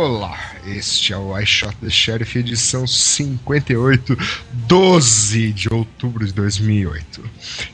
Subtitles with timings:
[0.00, 4.16] Olá, este é o iShot the Sheriff, edição 58,
[4.52, 7.28] 12 de outubro de 2008.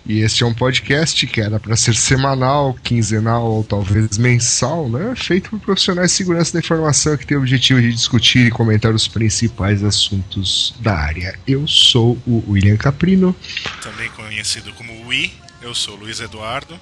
[0.06, 5.12] E este é um podcast que era para ser semanal, quinzenal ou talvez mensal, né?
[5.14, 8.94] Feito por profissionais de segurança da informação que tem o objetivo de discutir e comentar
[8.94, 11.38] os principais assuntos da área.
[11.46, 13.36] Eu sou o William Caprino.
[13.82, 15.30] Também conhecido como Wi,
[15.60, 16.80] eu sou o Luiz Eduardo.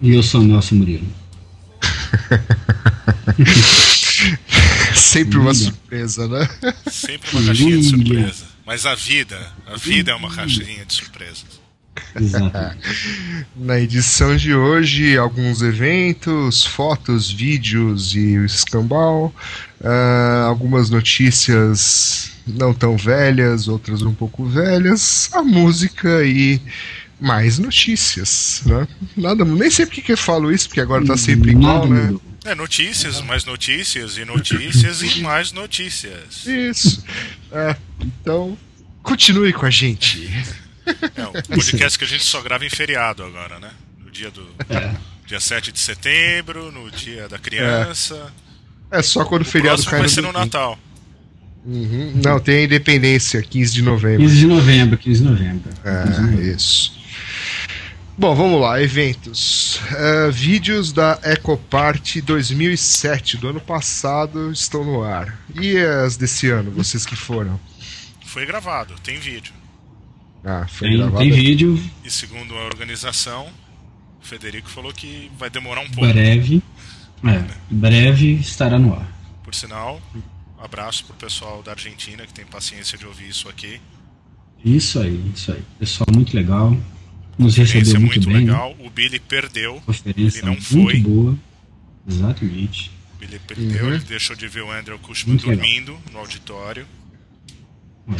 [0.00, 1.06] E eu sou o Nelson Murilo.
[5.02, 6.48] Sempre uma surpresa, né?
[6.90, 8.44] Sempre uma caixinha de surpresa.
[8.64, 11.60] Mas a vida, a vida é uma caixinha de surpresas.
[13.54, 19.34] Na edição de hoje, alguns eventos, fotos, vídeos e o escambau,
[19.80, 26.60] uh, algumas notícias não tão velhas, outras um pouco velhas, a música e
[27.20, 28.88] mais notícias, né?
[29.16, 32.14] Nada, nem sei porque que eu falo isso, porque agora tá sempre igual, né?
[32.44, 36.44] É, notícias, mais notícias, e notícias e mais notícias.
[36.46, 37.04] Isso.
[37.52, 38.58] É, então,
[39.02, 40.28] continue com a gente.
[41.16, 43.70] É um podcast que a gente só grava em feriado agora, né?
[44.04, 44.46] No dia do.
[44.68, 44.94] É.
[45.24, 48.32] Dia 7 de setembro, no dia da criança.
[48.90, 50.78] É, é só quando o, o feriado cai vai ser no Natal.
[51.64, 52.20] Uhum.
[52.22, 54.22] Não, tem a Independência, 15 de novembro.
[54.22, 55.70] 15 de novembro, 15 de novembro.
[55.84, 56.56] É, 15 de novembro.
[56.56, 56.92] isso.
[58.16, 59.76] Bom, vamos lá, eventos.
[59.76, 65.40] Uh, vídeos da EcoPart 2007, do ano passado, estão no ar.
[65.58, 67.58] E as desse ano, vocês que foram?
[68.26, 69.54] Foi gravado, tem vídeo.
[70.44, 71.18] Ah, foi tem, gravado.
[71.18, 71.82] Tem vídeo.
[72.04, 73.48] E segundo a organização,
[74.22, 76.12] o Federico falou que vai demorar um pouco.
[76.12, 76.62] Breve.
[77.24, 79.10] É, breve estará no ar.
[79.42, 80.02] Por sinal,
[80.58, 83.80] abraço pro pessoal da Argentina que tem paciência de ouvir isso aqui.
[84.62, 85.62] Isso aí, isso aí.
[85.78, 86.76] Pessoal muito legal
[87.38, 88.46] nos recebeu muito, muito bem.
[88.46, 88.76] Legal.
[88.78, 88.86] Né?
[88.86, 89.82] O Billy perdeu.
[90.04, 90.78] Ele não foi.
[90.78, 91.38] Muito boa.
[92.08, 92.90] Exatamente.
[93.14, 93.94] O Billy perdeu, uhum.
[93.94, 96.02] ele deixou de ver o Andrew Cushman dormindo legal.
[96.12, 96.86] no auditório.
[98.06, 98.16] Uhum.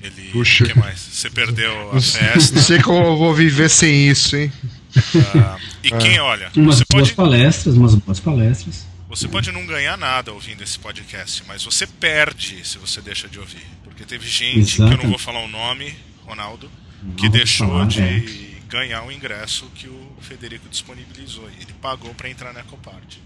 [0.00, 0.30] Ele.
[0.30, 0.64] Puxa.
[0.64, 0.98] O que mais?
[1.00, 2.54] Você perdeu a festa.
[2.54, 4.52] Não sei como eu vou viver sem isso, hein?
[4.96, 5.98] Uh, e ah.
[5.98, 6.50] quem olha?
[6.56, 7.14] Umas boas pode...
[7.14, 8.86] palestras, umas boas palestras.
[9.08, 13.38] Você pode não ganhar nada ouvindo esse podcast, mas você perde se você deixa de
[13.38, 13.64] ouvir.
[13.84, 14.98] Porque teve gente, Exatamente.
[14.98, 15.94] que eu não vou falar o nome,
[16.24, 16.70] Ronaldo,
[17.16, 18.24] que deixou de é.
[18.68, 21.48] ganhar o ingresso que o Federico disponibilizou.
[21.60, 23.16] Ele pagou para entrar na Ecopart.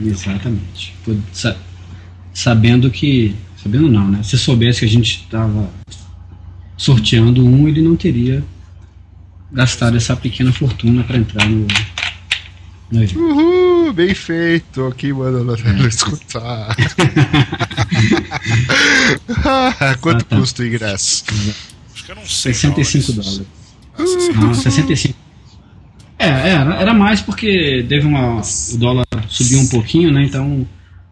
[0.00, 0.94] Exatamente.
[2.32, 3.36] Sabendo que.
[3.62, 4.22] Sabendo não, né?
[4.22, 5.70] Se soubesse que a gente estava
[6.76, 8.42] sorteando um, ele não teria
[9.50, 11.66] gastado essa pequena fortuna para entrar no,
[12.90, 13.20] no evento.
[13.20, 14.86] Uhul, bem feito.
[14.86, 15.86] Aqui manda é.
[15.86, 16.74] escutar.
[20.00, 20.36] Quanto ah, tá.
[20.36, 21.24] custa o ingresso?
[22.08, 22.54] Que eu não sei.
[22.54, 23.42] 65 dólares.
[23.92, 24.40] Ah, 65.
[24.40, 25.14] Não, 65.
[26.18, 28.40] É, era, era mais porque teve uma.
[28.40, 30.24] O dólar subiu um pouquinho, né?
[30.24, 30.66] Então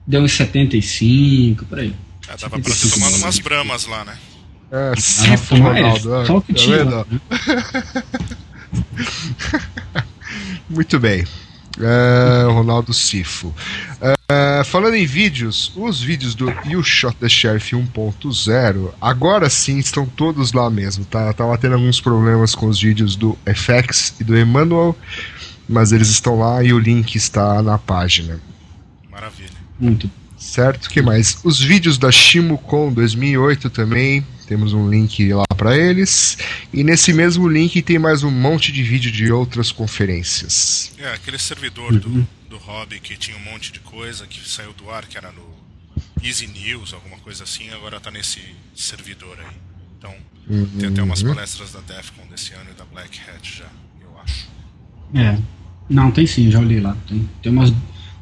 [0.06, 1.94] deu uns 75, por aí.
[2.26, 4.16] É, dava pra ter tomado umas bramas lá, né?
[4.72, 6.14] É, Cifo, Ronaldo.
[6.14, 6.84] É, só o que tá tinha.
[6.84, 7.04] Né?
[10.68, 11.24] Muito bem.
[11.78, 13.54] Uh, Ronaldo Sifo.
[14.28, 20.04] Uh, falando em vídeos, os vídeos do You Shot the Sheriff 1.0 agora sim estão
[20.04, 21.04] todos lá mesmo.
[21.04, 21.32] Tá?
[21.32, 24.96] Tava tendo alguns problemas com os vídeos do FX e do Emmanuel,
[25.68, 28.40] mas eles estão lá e o link está na página.
[29.08, 29.50] Maravilha.
[29.78, 30.10] Muito.
[30.36, 30.90] Certo?
[30.90, 31.38] que mais?
[31.44, 36.36] Os vídeos da ShimuCon 2008 também temos um link lá para eles.
[36.72, 40.92] E nesse mesmo link tem mais um monte de vídeo de outras conferências.
[40.98, 41.98] É, aquele servidor uhum.
[41.98, 45.30] do, do Hobby que tinha um monte de coisa que saiu do ar, que era
[45.30, 45.44] no
[46.22, 48.40] Easy News, alguma coisa assim, agora tá nesse
[48.74, 49.56] servidor aí.
[49.98, 50.14] Então,
[50.48, 50.66] uhum.
[50.78, 53.70] tem até umas palestras da Defcon desse ano e da Black Hat já,
[54.00, 54.48] eu acho.
[55.14, 55.38] É.
[55.88, 56.96] Não, tem sim, já olhei lá.
[57.06, 57.72] Tem, tem umas.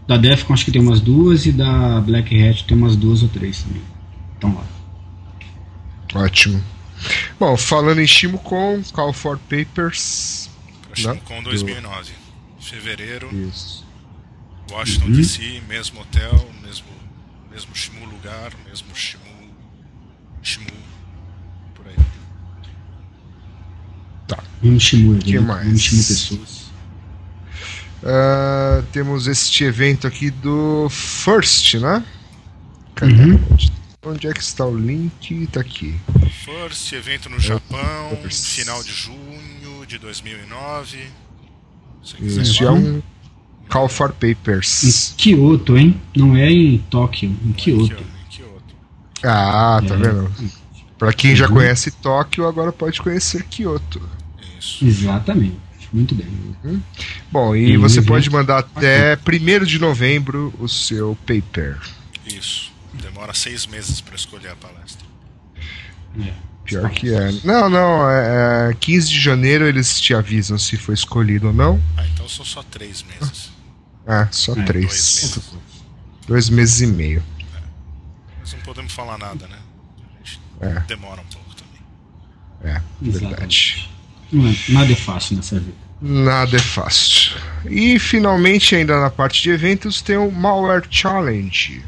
[0.06, 3.28] Da Defcon acho que tem umas duas e da Black Hat tem umas duas ou
[3.28, 3.82] três também.
[4.36, 4.66] Então lá.
[6.14, 6.62] Ótimo.
[7.40, 10.50] Bom, falando em ShimuCon, Call for Papers.
[10.92, 12.12] ShimuCon 2009.
[12.60, 13.34] Fevereiro.
[13.34, 13.84] Isso.
[14.74, 15.12] Washington uhum.
[15.12, 16.88] DC, mesmo hotel, mesmo,
[17.48, 19.22] mesmo Shimu lugar, mesmo Shimu.
[20.42, 20.66] Shimu.
[21.76, 21.94] Por aí.
[24.26, 24.42] Tá.
[24.64, 25.68] Um Shimu, que mais?
[25.68, 26.64] Um Shimu pessoas.
[28.02, 32.04] Uh, temos este evento aqui do First, né?
[32.96, 33.12] Cadê?
[33.12, 33.40] Uhum.
[34.06, 35.44] Onde é que está o link?
[35.44, 35.98] Está aqui.
[36.44, 38.56] First, evento no Japão, First.
[38.56, 40.98] final de junho de 2009.
[42.20, 43.00] Isso é um
[43.74, 44.84] Call for Papers.
[44.84, 46.00] Em Kyoto, hein?
[46.14, 48.04] Não é em Tóquio, em Kyoto.
[49.24, 49.98] Ah, tá é.
[49.98, 50.30] vendo?
[50.96, 51.54] Para quem já uhum.
[51.54, 54.00] conhece Tóquio, agora pode conhecer Kyoto.
[54.60, 54.84] Isso.
[54.84, 55.58] Exatamente.
[55.92, 56.28] muito bem.
[56.62, 56.80] Uhum.
[57.32, 61.76] Bom, e, você pode mandar até 1 de novembro o seu paper.
[62.24, 62.70] Isso.
[62.92, 65.04] Demora seis meses para escolher a palestra.
[66.20, 66.32] É.
[66.64, 67.32] Pior que é.
[67.42, 71.82] Não, não, é, 15 é, de janeiro eles te avisam se foi escolhido ou não.
[71.96, 73.53] Ah, então são só três meses.
[74.06, 74.84] Ah, só é, três.
[74.84, 75.52] Dois meses.
[76.26, 77.22] Dois meses e meio.
[77.54, 77.60] É.
[78.40, 79.58] Mas não podemos falar nada, né?
[80.60, 80.80] É.
[80.80, 82.74] Demora um pouco também.
[82.74, 83.90] É, verdade.
[84.32, 85.76] É, nada é fácil nessa vida.
[86.00, 87.36] Nada é fácil.
[87.64, 91.82] E finalmente, ainda na parte de eventos, tem o Malware Challenge.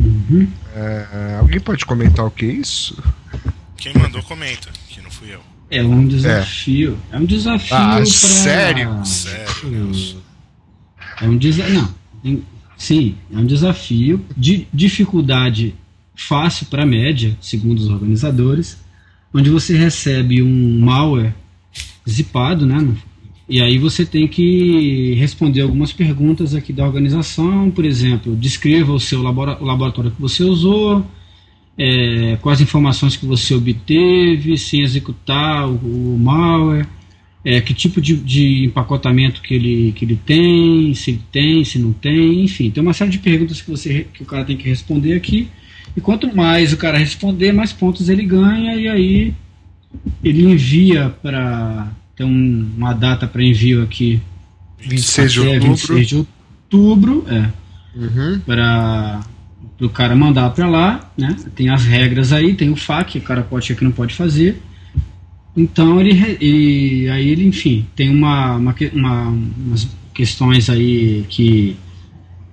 [0.00, 0.50] Uhum.
[0.74, 3.02] É, alguém pode comentar o que é isso?
[3.76, 5.40] Quem mandou comenta, que não fui eu.
[5.70, 6.98] É um desafio.
[7.12, 8.06] É, é um desafio ah, pra...
[8.06, 9.04] Sério?
[9.04, 10.22] Sério,
[11.20, 11.88] É um desafio.
[12.24, 12.42] Não.
[12.76, 15.74] Sim, é um desafio de dificuldade
[16.14, 18.78] fácil para média, segundo os organizadores,
[19.34, 21.34] onde você recebe um malware
[22.08, 22.94] zipado, né?
[23.48, 29.00] E aí você tem que responder algumas perguntas aqui da organização, por exemplo, descreva o
[29.00, 31.04] seu laboratório que você usou,
[31.76, 36.86] é, quais informações que você obteve, sem executar o, o malware,
[37.48, 41.78] é, que tipo de, de, empacotamento que ele, que ele tem, se ele tem, se
[41.78, 44.68] não tem, enfim, tem uma série de perguntas que, você, que o cara tem que
[44.68, 45.48] responder aqui.
[45.96, 49.34] E quanto mais o cara responder, mais pontos ele ganha, e aí
[50.22, 54.20] ele envia para tem um, uma data para envio aqui.
[54.80, 55.68] 26 de outubro.
[55.68, 57.50] 26 de outubro, é.
[57.96, 58.40] Uhum.
[58.40, 59.22] Para
[59.80, 61.34] o cara mandar para lá, né?
[61.56, 64.60] Tem as regras aí, tem o FAQ, o cara pode que não pode fazer.
[65.56, 71.76] Então ele, ele aí ele, enfim, tem uma, uma, uma umas questões aí que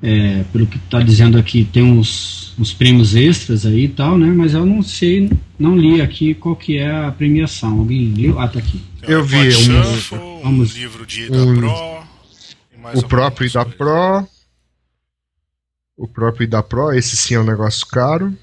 [0.02, 4.28] é, pelo que está dizendo aqui, tem uns, uns prêmios extras aí e tal, né?
[4.28, 7.80] Mas eu não sei, não li aqui qual que é a premiação.
[7.80, 8.40] Alguém leu?
[8.40, 8.80] Ah, tá aqui.
[9.02, 11.74] Eu vi um, Shuffle, um livro de Ida um, Pro.
[12.94, 14.28] o próprio Ida Pro.
[15.98, 18.36] O próprio Ida Pro, esse sim é um negócio caro.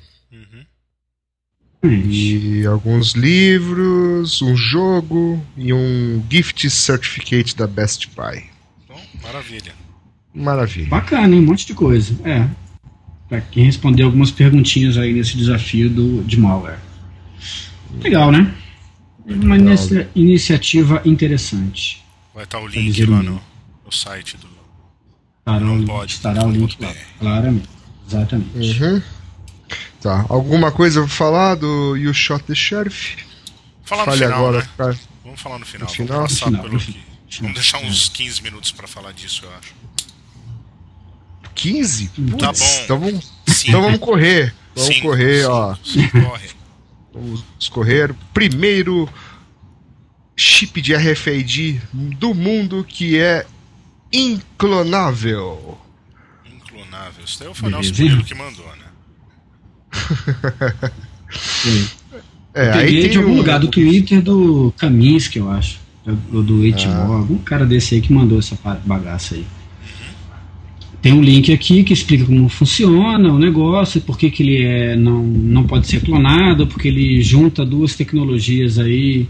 [1.85, 8.45] E alguns livros, um jogo e um gift certificate da Best Buy.
[8.89, 9.73] Bom, maravilha.
[10.33, 10.89] Maravilha.
[10.89, 11.43] Bacana, hein?
[11.43, 12.17] Um monte de coisa.
[12.25, 12.49] É.
[13.29, 16.79] Pra quem responder algumas perguntinhas aí nesse desafio do, de malware.
[18.01, 18.55] Legal, né?
[19.27, 22.03] Uma inicia iniciativa interessante.
[22.35, 23.41] Vai estar o link lá no,
[23.85, 24.47] no, site do.
[25.39, 26.95] Estará, não pode, estará o link lá.
[27.19, 27.69] Claramente.
[28.09, 28.83] Exatamente.
[28.83, 29.03] Uhum.
[30.03, 30.27] Tá.
[30.29, 33.17] Alguma coisa pra falar do You Shot the Sheriff?
[33.85, 34.69] Falar Fale no final, agora, né?
[34.77, 34.99] cara.
[35.25, 35.87] Vamos falar no final.
[35.87, 36.17] No final?
[36.19, 37.01] Vamos, no final, pelo no que...
[37.41, 39.75] Vamos deixar uns 15 minutos para falar disso, eu acho.
[41.55, 42.09] 15?
[42.09, 42.83] Puts, tá bom.
[42.85, 43.33] Então vamos,
[43.65, 44.55] então vamos correr.
[44.75, 45.45] Vamos cinco, correr,
[45.85, 46.23] cinco, ó.
[46.29, 46.51] corre.
[47.15, 48.15] Vamos correr.
[48.35, 49.09] Primeiro
[50.37, 53.47] chip de RFID do mundo que é
[54.13, 55.79] inclonável.
[56.45, 57.25] Inclonável.
[57.25, 58.92] Isso daí foi o primeiro que mandou, né?
[62.55, 63.37] é, eu tem de algum um...
[63.37, 65.81] lugar do Twitter do Kaminsky, eu acho.
[66.33, 67.05] Ou do Eight ah.
[67.05, 69.45] algum cara desse aí que mandou essa bagaça aí.
[71.01, 74.95] Tem um link aqui que explica como funciona o negócio, por que, que ele é,
[74.95, 79.27] não, não pode ser clonado, porque ele junta duas tecnologias aí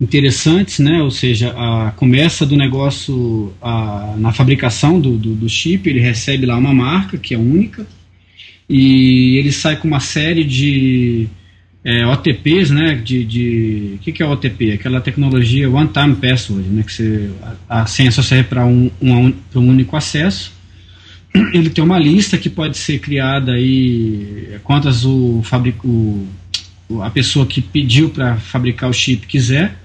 [0.00, 1.02] interessantes, né?
[1.02, 6.46] Ou seja, a, começa do negócio a, na fabricação do, do, do, chip, ele recebe
[6.46, 7.86] lá uma marca que é única
[8.74, 11.28] e ele sai com uma série de
[11.84, 12.94] é, OTPs, né?
[12.94, 14.72] De, de que, que é OTP?
[14.72, 16.82] Aquela tecnologia One Time Password, né?
[16.82, 17.30] Que você,
[17.68, 20.52] a, a senha só serve para um, um, um único acesso
[21.52, 26.26] ele tem uma lista que pode ser criada aí quantas o fabrico
[27.02, 29.76] a pessoa que pediu para fabricar o chip quiser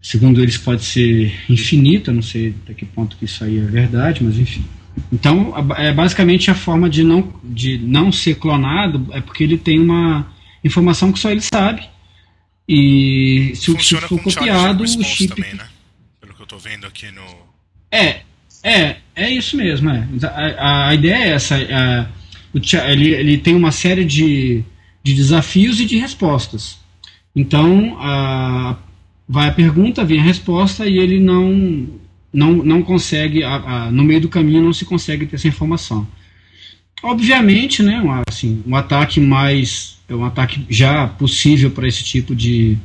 [0.00, 4.22] segundo eles pode ser infinita não sei até que ponto que isso aí é verdade
[4.22, 4.64] mas enfim
[5.12, 9.78] então é basicamente a forma de não de não ser clonado é porque ele tem
[9.78, 10.26] uma
[10.64, 11.88] informação que só ele sabe
[12.68, 15.66] e se o chip for copiado o chip também, né?
[16.20, 17.22] pelo que eu estou vendo aqui no
[17.90, 18.22] é
[18.66, 19.88] é, é isso mesmo.
[19.90, 20.08] É.
[20.58, 21.54] A, a ideia é essa.
[21.54, 22.06] A,
[22.52, 22.58] o,
[22.90, 24.64] ele, ele tem uma série de,
[25.04, 26.76] de desafios e de respostas.
[27.34, 28.76] Então, a,
[29.28, 31.88] vai a pergunta, vem a resposta e ele não,
[32.36, 36.06] não, não consegue, a, a, no meio do caminho, não se consegue ter essa informação.
[37.02, 39.96] Obviamente, né, um, assim, um ataque mais.
[40.08, 42.76] É um ataque já possível para esse tipo de,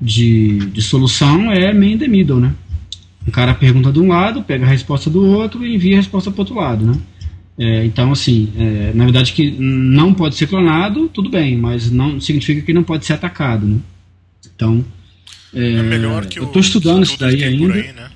[0.00, 2.54] de, de solução é man in the middle, né?
[3.26, 6.30] O cara pergunta de um lado, pega a resposta do outro e envia a resposta
[6.30, 6.98] para o outro lado, né?
[7.58, 12.18] É, então, assim, é, na verdade que não pode ser clonado, tudo bem, mas não
[12.18, 13.78] significa que não pode ser atacado, né?
[14.54, 14.82] Então,
[15.52, 17.74] É, é melhor que eu estou estudando isso daí ainda.
[17.74, 18.08] Aí, né?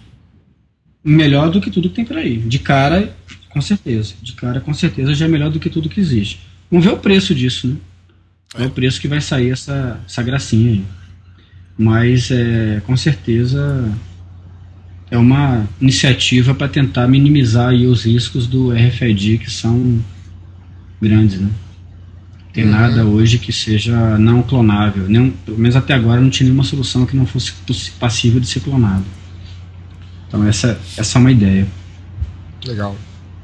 [1.05, 2.39] Melhor do que tudo que tem por aí.
[2.39, 3.15] De cara,
[3.51, 4.15] com certeza.
[4.23, 6.41] De cara, com certeza, já é melhor do que tudo que existe.
[6.71, 7.77] Vamos ver o preço disso, né?
[8.57, 10.85] É, o preço que vai sair essa, essa gracinha aí.
[11.77, 13.93] Mas, é, com certeza,
[15.11, 20.03] é uma iniciativa para tentar minimizar os riscos do RFID, que são
[21.01, 21.51] grandes, né?
[22.53, 22.71] Tem uhum.
[22.71, 25.09] nada hoje que seja não clonável.
[25.09, 27.53] Nem, pelo menos até agora não tinha nenhuma solução que não fosse
[27.99, 29.05] passível de ser clonado.
[30.35, 31.65] Então essa, essa é uma ideia.
[32.67, 32.97] Legal.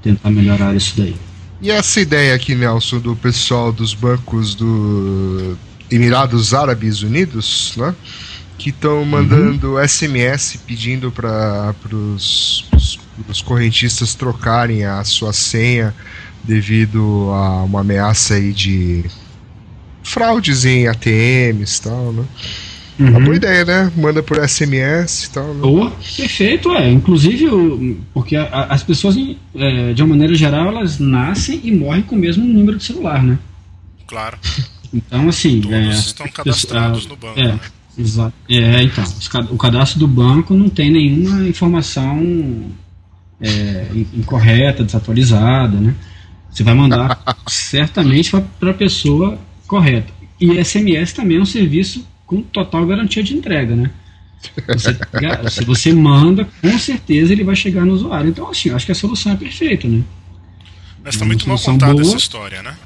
[0.03, 1.15] Tentar melhorar isso daí.
[1.63, 5.57] E essa ideia aqui, Nelson, do pessoal dos bancos do
[5.89, 7.95] Emirados Árabes Unidos, né?
[8.59, 9.89] Que estão mandando uhum.
[9.89, 12.65] SMS pedindo para os
[13.45, 15.95] correntistas trocarem a sua senha
[16.43, 19.05] devido a uma ameaça aí de
[20.03, 22.25] fraudes em ATMs e tal, né?
[23.01, 23.09] Uhum.
[23.09, 23.93] Uma boa ideia, né?
[23.97, 25.55] Manda por SMS e tal.
[25.55, 25.61] Né?
[25.63, 26.91] Boa, perfeito, é.
[26.91, 29.17] Inclusive, porque a, a, as pessoas,
[29.55, 33.23] é, de uma maneira geral, elas nascem e morrem com o mesmo número de celular,
[33.23, 33.39] né?
[34.07, 34.39] Claro.
[34.93, 35.61] Então, assim.
[35.61, 37.39] Todos é, estão cadastrados no banco.
[37.39, 37.61] É, né?
[37.97, 38.35] Exato.
[38.49, 39.05] É, então.
[39.53, 42.73] O cadastro do banco não tem nenhuma informação
[43.41, 45.95] é, incorreta, desatualizada, né?
[46.51, 50.13] Você vai mandar certamente para a pessoa correta.
[50.41, 53.91] E SMS também é um serviço com total garantia de entrega, né?
[54.69, 58.31] Você, se você manda, com certeza ele vai chegar no usuário.
[58.31, 60.05] Então, assim, acho que a solução é perfeita, né?
[61.03, 62.77] Mas está muito mal contada essa história, né?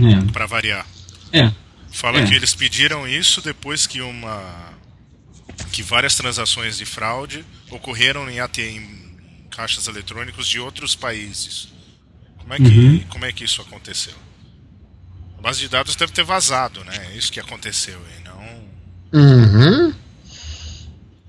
[0.00, 0.32] É.
[0.32, 0.86] Para variar.
[1.32, 1.52] É.
[1.92, 2.26] Fala é.
[2.26, 4.74] que eles pediram isso depois que uma
[5.70, 8.84] que várias transações de fraude ocorreram em ATM,
[9.50, 11.68] caixas eletrônicos de outros países.
[12.38, 13.00] Como é que, uhum.
[13.08, 14.14] como é que isso aconteceu?
[15.38, 16.92] A base de dados deve ter vazado, né?
[17.12, 18.36] É isso que aconteceu aí, não.
[19.20, 19.92] Uhum.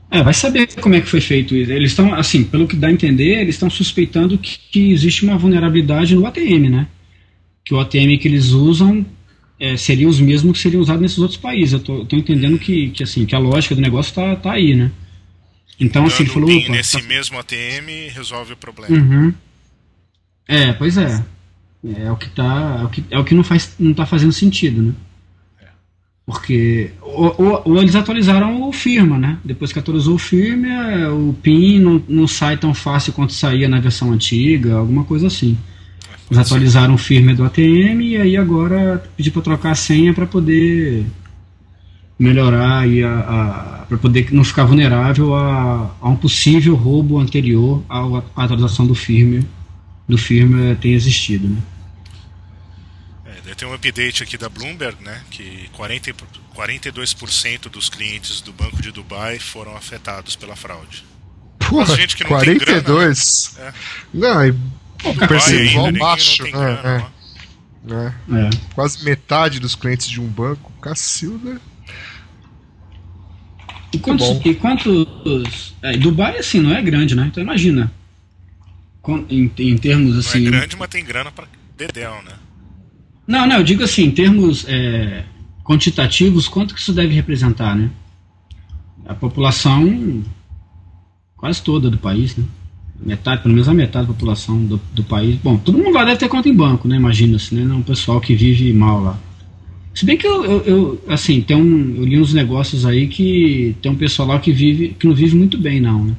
[0.09, 1.71] É, vai saber como é que foi feito isso.
[1.71, 5.37] Eles estão, assim, pelo que dá a entender, eles estão suspeitando que, que, existe uma
[5.37, 6.87] vulnerabilidade no ATM, né?
[7.63, 9.05] Que o ATM que eles usam
[9.59, 11.73] é, seriam os mesmos que seriam usados nesses outros países.
[11.73, 14.75] Eu tô, tô entendendo que, que, assim, que a lógica do negócio tá, tá aí,
[14.75, 14.91] né?
[15.79, 16.57] Então, assim, Dando assim, falou.
[16.57, 17.03] Opa, nesse tá...
[17.03, 18.95] mesmo ATM resolve o problema.
[18.95, 19.33] Uhum.
[20.47, 21.23] É, pois é.
[21.83, 22.79] É o que tá.
[22.81, 24.93] É o que, é o que não, faz, não tá fazendo sentido, né?
[26.25, 26.91] Porque.
[27.01, 29.37] Ou, ou, ou, eles atualizaram o firma, né?
[29.43, 33.69] Depois que atualizou o firma, é, o PIN não, não sai tão fácil quanto saía
[33.69, 35.57] na versão antiga, alguma coisa assim.
[36.29, 40.25] Eles atualizaram o firma do ATM e aí agora pedi para trocar a senha para
[40.25, 41.05] poder
[42.19, 47.81] melhorar e a, a para poder não ficar vulnerável a, a, um possível roubo anterior
[47.87, 49.45] à atualização do firmware
[50.07, 51.47] do firma tem existido.
[51.47, 51.61] Né?
[53.25, 56.13] É, tem um update aqui da Bloomberg, né, que 40,
[56.55, 61.03] 42% dos clientes do Banco de Dubai foram afetados pela fraude.
[61.59, 63.53] Porra, gente que não 42?
[63.53, 63.73] Tem grana, né?
[64.13, 66.43] Não, e percentual baixo.
[66.43, 66.51] Né?
[66.51, 67.11] Grana,
[67.89, 68.47] é.
[68.47, 68.49] É.
[68.75, 71.59] Quase metade dos clientes de um banco, Cacilda.
[73.93, 75.73] E quantos, e quantos.
[75.81, 77.27] É, Dubai, assim, não é grande, né?
[77.27, 77.91] Então imagina
[79.29, 80.41] em, em termos assim.
[80.41, 81.47] Não é grande, mas tem grana para
[81.77, 82.33] dedéu, né?
[83.27, 85.23] Não, não, eu digo assim, em termos é,
[85.63, 87.89] quantitativos, quanto que isso deve representar, né?
[89.05, 90.23] A população
[91.35, 92.43] quase toda do país, né?
[92.99, 95.35] Metade, pelo menos a metade da população do, do país.
[95.35, 96.95] Bom, todo mundo lá deve ter conta em banco, né?
[96.95, 97.63] Imagina-se, né?
[97.63, 99.19] Não, o pessoal que vive mal lá.
[99.93, 103.75] Se bem que eu, eu, eu, assim, tem um, eu li uns negócios aí que
[103.81, 106.15] tem um pessoal lá que vive, que não vive muito bem, não, né?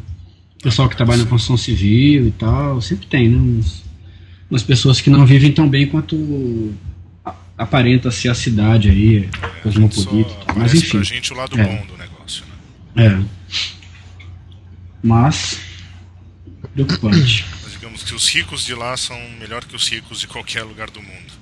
[0.62, 3.36] Pessoal que trabalha na construção civil e tal, sempre tem, né?
[3.36, 3.84] Uns,
[4.50, 6.74] umas pessoas que não vivem tão bem quanto
[7.56, 10.34] aparenta ser a cidade aí, é, cosmopolita.
[10.56, 10.90] Mas enfim.
[10.90, 11.64] Pra gente o lado é.
[11.64, 12.44] bom do negócio,
[12.94, 13.06] né?
[13.06, 13.58] É.
[15.02, 15.58] Mas
[16.74, 17.44] preocupante.
[17.62, 20.90] Mas digamos que os ricos de lá são melhor que os ricos de qualquer lugar
[20.90, 21.32] do mundo.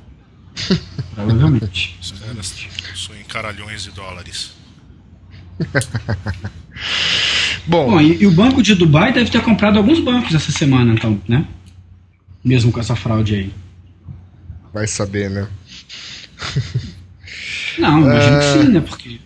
[1.15, 1.97] Provavelmente.
[2.01, 2.55] Os caras
[2.91, 4.53] possuem caralhões de dólares.
[7.67, 10.93] Bom, Bom e, e, o Banco de Dubai deve ter comprado alguns bancos essa semana,
[10.93, 11.45] então, né?
[12.45, 13.53] Mesmo com essa fraude aí.
[14.73, 15.49] Vai saber, né?
[17.79, 18.41] Não, imagino é...
[18.41, 18.81] que sim, né?
[18.81, 19.21] Porque.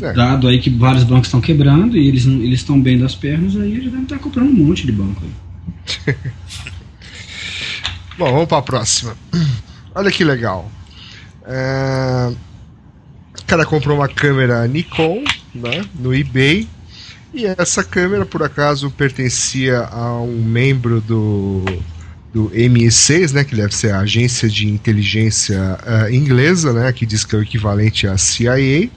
[0.00, 0.12] É.
[0.12, 3.72] Dado aí que vários bancos estão quebrando e eles eles estão bem das pernas, aí
[3.72, 6.14] eles devem estar comprando um monte de banco aí.
[8.18, 9.16] Bom, vamos para a próxima.
[9.94, 10.70] Olha que legal.
[11.46, 12.32] É...
[13.40, 15.22] O cara comprou uma câmera Nikon
[15.56, 16.68] né, no eBay.
[17.34, 21.64] E essa câmera, por acaso, pertencia a um membro do,
[22.32, 27.24] do MI6, né, que deve ser a agência de inteligência uh, inglesa, né, que diz
[27.24, 28.90] que é o equivalente à CIA.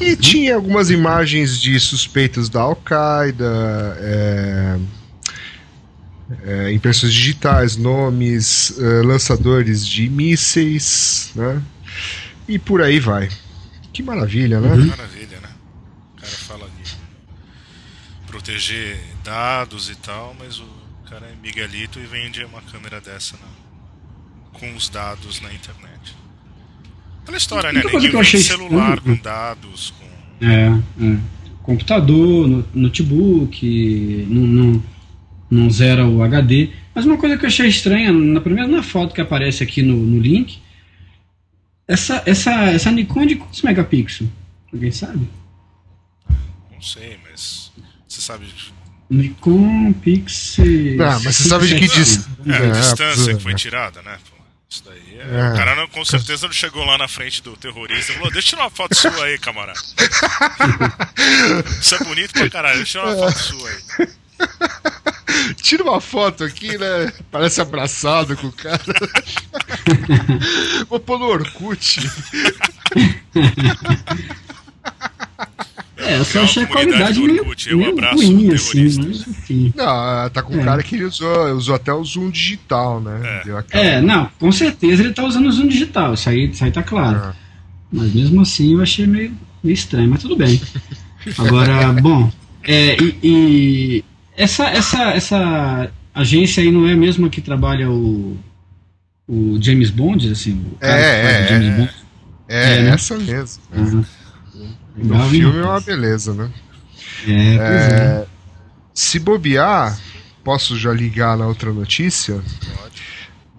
[0.00, 4.78] E tinha algumas imagens de suspeitos da Al-Qaeda, é,
[6.44, 11.62] é, impressões digitais, nomes, é, lançadores de mísseis, né?
[12.48, 13.28] E por aí vai.
[13.92, 14.72] Que maravilha, né?
[14.72, 14.86] Uhum.
[14.86, 15.48] Maravilha, né?
[16.16, 20.66] O cara fala de proteger dados e tal, mas o
[21.08, 23.36] cara é Miguelito e vende uma câmera dessa
[24.52, 26.16] com os dados na internet.
[27.22, 27.82] Aquela história, né?
[27.84, 30.44] Ninguém vende celular com dados, com.
[30.44, 30.66] É,
[31.00, 31.18] é.
[31.62, 34.84] Computador, notebook, não, não,
[35.48, 36.70] não zera o HD.
[36.92, 39.96] Mas uma coisa que eu achei estranha, na primeira na foto que aparece aqui no,
[39.96, 40.60] no link,
[41.86, 44.28] essa, essa, essa Nikon é de quantos megapixels?
[44.72, 45.28] Alguém sabe?
[46.72, 47.61] Não sei, mas
[48.22, 48.46] sabe.
[49.10, 51.02] Nikon Pixel.
[51.02, 52.30] Ah, mas você sabe de que distância?
[52.46, 54.18] É, a distância que foi tirada, né?
[54.68, 55.20] Isso daí é...
[55.20, 55.52] é.
[55.52, 58.48] O cara não, com certeza não chegou lá na frente do terrorista e falou: Deixa
[58.48, 59.78] eu tirar uma foto sua aí, camarada.
[61.78, 63.76] Isso é bonito pra caralho, deixa eu tirar uma foto sua aí.
[65.56, 67.12] Tira uma foto aqui, né?
[67.30, 68.80] Parece abraçado com o cara.
[70.88, 72.00] Vou pôr no Orkut.
[76.02, 77.44] É, eu só achei a qualidade meio,
[77.76, 79.72] meio ruim, assim, mas enfim.
[79.76, 80.64] Não, tá com um é.
[80.64, 83.42] cara que ele usou, usou até o zoom digital, né?
[83.70, 83.86] É.
[83.86, 84.00] é.
[84.00, 87.18] não, com certeza ele tá usando o zoom digital, isso aí, isso aí tá claro.
[87.18, 87.32] É.
[87.92, 90.60] Mas mesmo assim eu achei meio, meio estranho, mas tudo bem.
[91.38, 92.30] Agora, bom,
[92.64, 94.04] é, e, e,
[94.36, 98.36] essa, essa, essa agência aí não é a mesma que trabalha o,
[99.28, 100.64] o James Bond, assim?
[100.72, 101.94] O cara é, é, James é, Bond?
[102.48, 102.90] é, é né?
[102.90, 103.62] essa mesmo.
[103.72, 104.04] Uhum.
[104.96, 106.50] No Não, filme é uma beleza, né?
[107.26, 108.26] É, é,
[108.94, 109.98] se bobear,
[110.44, 112.34] posso já ligar na outra notícia?
[112.76, 113.02] Pode.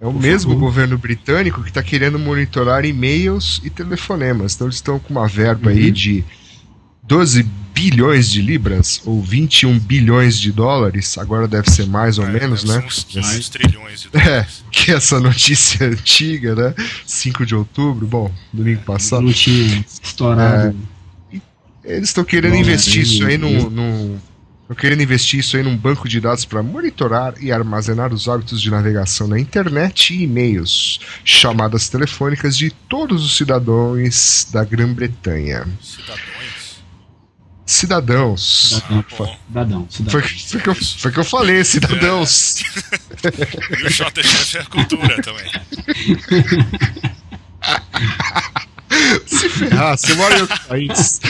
[0.00, 0.66] É o Por mesmo favor.
[0.66, 4.54] governo britânico que está querendo monitorar e-mails e telefonemas.
[4.54, 5.76] Então eles estão com uma verba uhum.
[5.76, 6.24] aí de
[7.04, 7.42] 12
[7.74, 12.62] bilhões de libras ou 21 bilhões de dólares, agora deve ser mais ou é, menos,
[12.64, 12.82] né?
[12.86, 14.28] Uns 15 trilhões de dólares.
[14.28, 16.74] É, que essa notícia antiga, né?
[17.04, 19.22] 5 de outubro, bom, domingo passado.
[19.22, 20.68] Não tinha estourado.
[20.68, 20.93] É,
[21.84, 24.18] eles estão querendo investir isso aí num,
[24.74, 28.70] querendo investir isso aí num banco de dados para monitorar e armazenar os hábitos de
[28.70, 35.66] navegação na internet e e-mails, chamadas telefônicas de todos os cidadãos da Grã-Bretanha.
[35.80, 36.28] Cidadãos.
[37.66, 39.04] Cidadão.
[39.46, 40.10] cidadão, cidadão.
[40.10, 42.62] Foi, foi, que eu, foi que eu falei, cidadãos.
[43.22, 43.80] É.
[43.80, 45.50] e o JF é cultura também.
[49.26, 51.20] Se ferrar, você mora em outro país.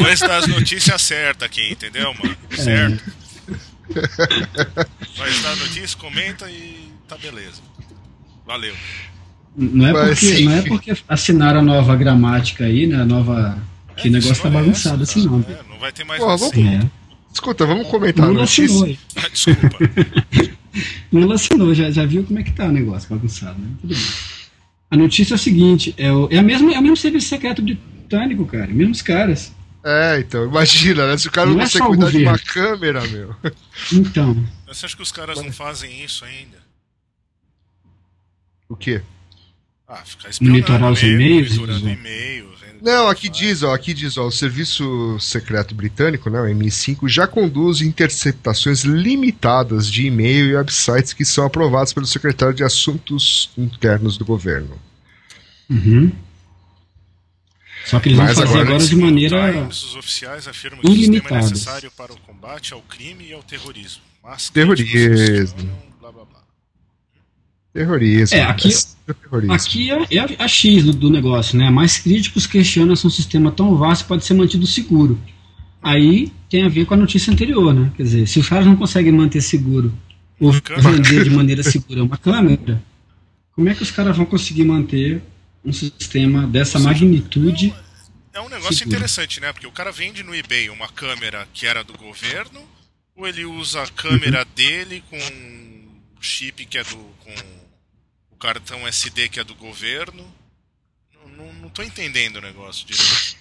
[0.00, 2.36] Mas das notícias certas aqui, entendeu, mano?
[2.50, 3.12] Certo.
[5.16, 7.60] Vai dar a notícia, comenta e tá beleza.
[8.46, 8.74] Valeu.
[9.56, 12.96] Não é, porque, não é porque assinaram a nova gramática aí, né?
[12.96, 13.58] A nova.
[13.96, 15.38] Que é, negócio tá é bagunçado é assim, não.
[15.48, 16.90] É, não vai ter mais Pô, vamos, é.
[17.32, 18.98] Escuta, vamos comentar Lula a notícia.
[19.16, 19.78] Assinou, Desculpa.
[21.12, 23.68] Lula assinou, já, já viu como é que tá o negócio bagunçado, né?
[23.80, 24.04] Tudo bem.
[24.94, 27.60] A notícia é a seguinte: é o, é, a mesma, é o mesmo serviço secreto
[27.60, 28.68] britânico, cara.
[28.68, 29.52] Mesmos caras.
[29.82, 31.18] É, então, imagina, né?
[31.18, 33.34] Se o cara não, não é consegue cuidar de uma câmera, meu.
[33.92, 34.46] Então.
[34.68, 36.58] Você acha que os caras não fazem isso ainda?
[38.68, 39.02] O quê?
[39.88, 41.56] Ah, ficar monitorar os e-mails.
[41.56, 41.58] e
[42.84, 47.26] não, aqui diz, ó, aqui diz, ó, o Serviço Secreto Britânico, né, o MI5, já
[47.26, 54.18] conduz interceptações limitadas de e-mail e websites que são aprovados pelo Secretário de Assuntos Internos
[54.18, 54.78] do governo.
[55.70, 56.12] Uhum.
[57.86, 60.94] Só que eles Mas vão fazer agora, agora de maneira os oficiais afirmam que o
[60.94, 64.02] sistema é necessário para o combate ao crime e ao terrorismo.
[64.22, 65.70] Mas terrorismo.
[66.00, 66.40] Blá, blá, blá.
[67.72, 68.36] Terrorismo.
[68.36, 68.68] É, aqui,
[69.50, 71.70] aqui é, é, a X do, do, negócio, né?
[71.70, 75.20] Mais críticos questionam se um sistema tão vasto pode ser mantido seguro.
[75.82, 77.92] Aí tem a ver com a notícia anterior, né?
[77.96, 79.92] Quer dizer, se os caras não conseguem manter seguro
[80.40, 82.82] ou vender de maneira segura uma câmera,
[83.52, 85.22] como é que os caras vão conseguir manter
[85.64, 87.74] um sistema dessa seja, magnitude?
[88.32, 88.96] É um negócio seguro?
[88.96, 89.52] interessante, né?
[89.52, 92.60] Porque o cara vende no eBay uma câmera que era do governo,
[93.14, 94.46] ou ele usa a câmera uhum.
[94.56, 95.18] dele com
[96.20, 97.63] chip que é do com
[98.34, 100.24] cartão SD que é do governo.
[101.14, 103.36] Não, não, não tô entendendo o negócio direito.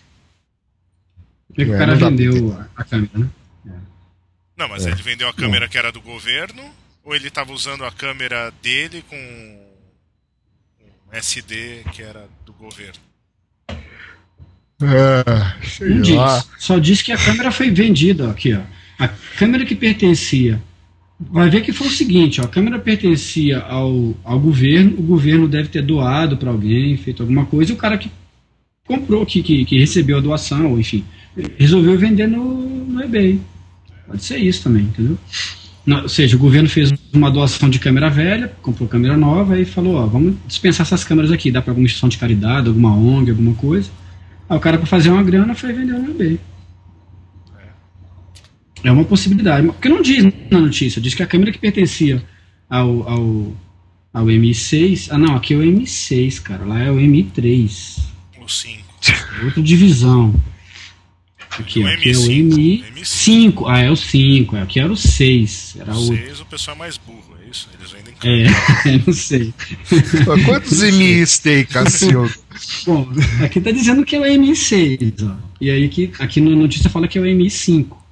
[1.48, 3.30] Porque o cara vendeu a câmera, né?
[4.56, 4.92] Não, mas é.
[4.92, 6.64] ele vendeu a câmera que era do governo,
[7.04, 13.00] ou ele estava usando a câmera dele com um SD que era do governo?
[14.82, 16.18] É, não diz.
[16.60, 18.62] Só diz que a câmera foi vendida aqui, ó.
[19.00, 20.62] A câmera que pertencia
[21.20, 25.48] vai ver que foi o seguinte: ó, a câmera pertencia ao, ao governo, o governo
[25.48, 28.12] deve ter doado para alguém, feito alguma coisa, e o cara que
[28.86, 31.04] comprou, que, que, que recebeu a doação, ou enfim,
[31.58, 33.40] resolveu vender no, no eBay.
[34.08, 35.18] Pode ser isso também, entendeu?
[35.86, 39.66] Não, ou seja, o governo fez uma doação de câmera velha, comprou câmera nova e
[39.66, 43.32] falou, ó, vamos dispensar essas câmeras aqui, dá para alguma instituição de caridade, alguma ONG,
[43.32, 43.90] alguma coisa.
[44.50, 46.40] Aí o cara para fazer uma grana foi vender no eBay.
[48.84, 52.24] É uma possibilidade, porque não diz na notícia, diz que a câmera que pertencia
[52.70, 53.56] ao, ao,
[54.14, 58.00] ao M6, ah não, aqui é o M6, cara, lá é o M3.
[58.42, 58.84] O 5.
[59.46, 60.34] Outra divisão.
[61.60, 63.64] Aqui, ó, aqui é o M5.
[63.68, 64.56] Ah, é o 5.
[64.58, 65.78] Aqui era o 6.
[65.80, 67.70] Era o 6 o pessoal é mais burro, é isso?
[67.80, 69.54] Eles vendem É, não sei.
[70.46, 72.30] Quantos MIs tem, Cassiano?
[72.86, 73.08] Bom,
[73.44, 75.36] aqui tá dizendo que é o M6, ó.
[75.62, 78.03] E aí aqui, aqui na notícia fala que é o M5.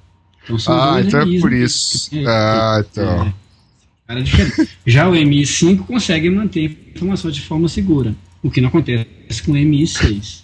[0.44, 2.08] Então são ah, então é por isso.
[2.14, 3.26] É, ah, então.
[3.26, 3.34] É,
[4.06, 4.78] cara diferente.
[4.86, 9.54] Já o MI5 consegue manter informações de forma segura, o que não acontece com o
[9.54, 10.42] MI6.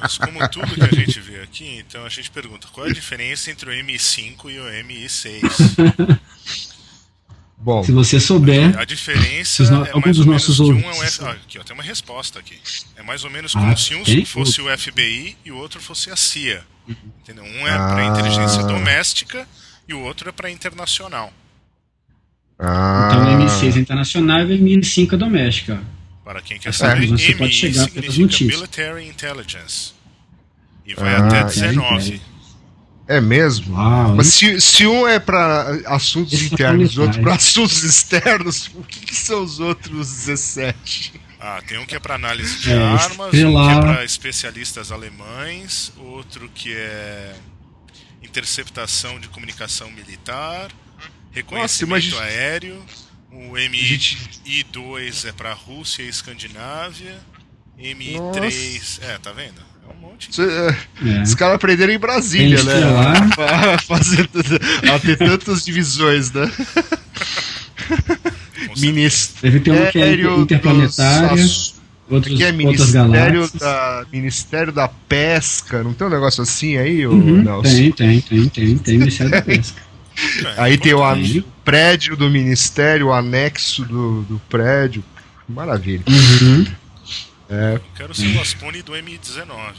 [0.00, 2.92] Mas como tudo que a gente vê aqui, então a gente pergunta qual é a
[2.92, 6.18] diferença entre o MI5 e o MI6?
[7.58, 11.24] Bom, se você souber, a diferença no, é mais dos nossos um é F...
[11.24, 12.56] ah, aqui, ó, tem uma resposta aqui.
[12.96, 14.24] É mais ou menos como ah, se um tem?
[14.24, 16.62] fosse o FBI e o outro fosse a CIA.
[16.88, 17.44] Entendeu?
[17.44, 17.88] Um é ah.
[17.88, 19.46] para inteligência doméstica
[19.88, 21.32] e o outro é para internacional.
[22.58, 23.08] Ah.
[23.10, 25.80] Então o M6 é internacional e o M5 é doméstica.
[26.24, 29.92] Para quem quer saber, você MI pode chegar significa Military Intelligence.
[30.84, 32.20] E vai ah, até 19.
[33.08, 33.76] É mesmo?
[33.78, 38.82] Ah, Mas se, se um é para assuntos internos e outro para assuntos externos, o
[38.82, 41.20] que, que, são os outros 17?
[41.38, 44.90] Ah, tem um que é para análise de é, armas, um que é para especialistas
[44.90, 47.34] alemães, outro que é
[48.22, 50.70] interceptação de comunicação militar,
[51.30, 52.82] reconhecimento Nossa, aéreo,
[53.30, 57.18] o MI2 é para Rússia e Escandinávia,
[57.78, 59.04] MI3, Nossa.
[59.04, 59.60] é, tá vendo?
[59.88, 60.30] É um monte.
[60.30, 60.40] De...
[60.40, 61.22] É.
[61.22, 62.72] Os caras aprenderam em Brasília, né?
[63.86, 64.28] Fazer
[64.92, 66.50] a ter tantas divisões, né?
[68.76, 71.42] Ministério Deve ter uma que é interplanetária.
[71.42, 71.76] Dos...
[72.08, 77.62] Outros, que é Ministério da, Ministério da Pesca, não tem um negócio assim aí, uhum,
[77.62, 79.82] Tem, tem, tem, tem, tem Ministério da Pesca.
[80.44, 81.02] É, aí tem o
[81.64, 85.02] prédio do Ministério, o anexo do, do prédio.
[85.48, 86.04] Maravilha.
[86.08, 86.66] Uhum.
[87.48, 87.74] É.
[87.74, 89.74] Eu quero ser o Aspone do M19.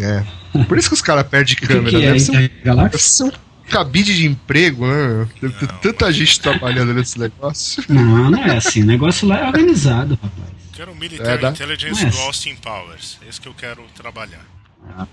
[0.00, 0.24] É.
[0.64, 1.90] Por isso que os caras perdem câmera.
[1.90, 2.06] Que que é?
[2.06, 3.32] deve, ser um, deve ser um
[3.72, 5.26] cabide de emprego, né?
[5.40, 7.82] Deve ter tanta gente trabalhando nesse negócio.
[7.88, 8.82] Não, não é assim.
[8.82, 10.50] O negócio lá é organizado, rapaz.
[10.50, 12.26] Eu quero Military é, Intelligence é do assim.
[12.26, 13.18] Austin Powers.
[13.28, 14.44] Isso que eu quero trabalhar.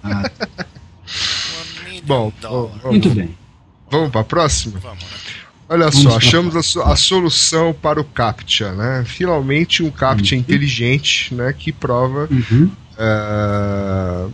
[0.04, 0.30] Ah.
[2.04, 3.36] Bom, vamos, muito bem.
[3.90, 4.80] Vamos para a próxima?
[4.80, 5.10] Vamos, né?
[5.70, 9.04] Olha Vamos só, achamos a, a, solução para o CAPTCHA, né?
[9.06, 10.42] Finalmente um CAPTCHA uhum.
[10.42, 11.54] inteligente, né?
[11.54, 12.72] Que prova uhum.
[12.98, 14.34] uh,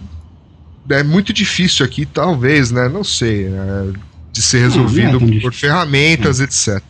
[0.90, 2.88] é muito difícil aqui, talvez, né?
[2.88, 3.94] Não sei, né?
[4.36, 6.84] De ser resolvido não, não é por ferramentas, etc.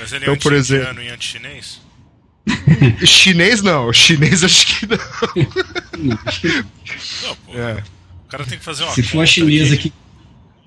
[0.00, 1.78] Mas ele é então, é por exemplo, e anti-chinês?
[3.04, 4.96] chinês não, chinês acho que não.
[6.02, 7.84] não, pô, é.
[8.24, 9.92] O cara tem que fazer uma Se for a chinesa aqui.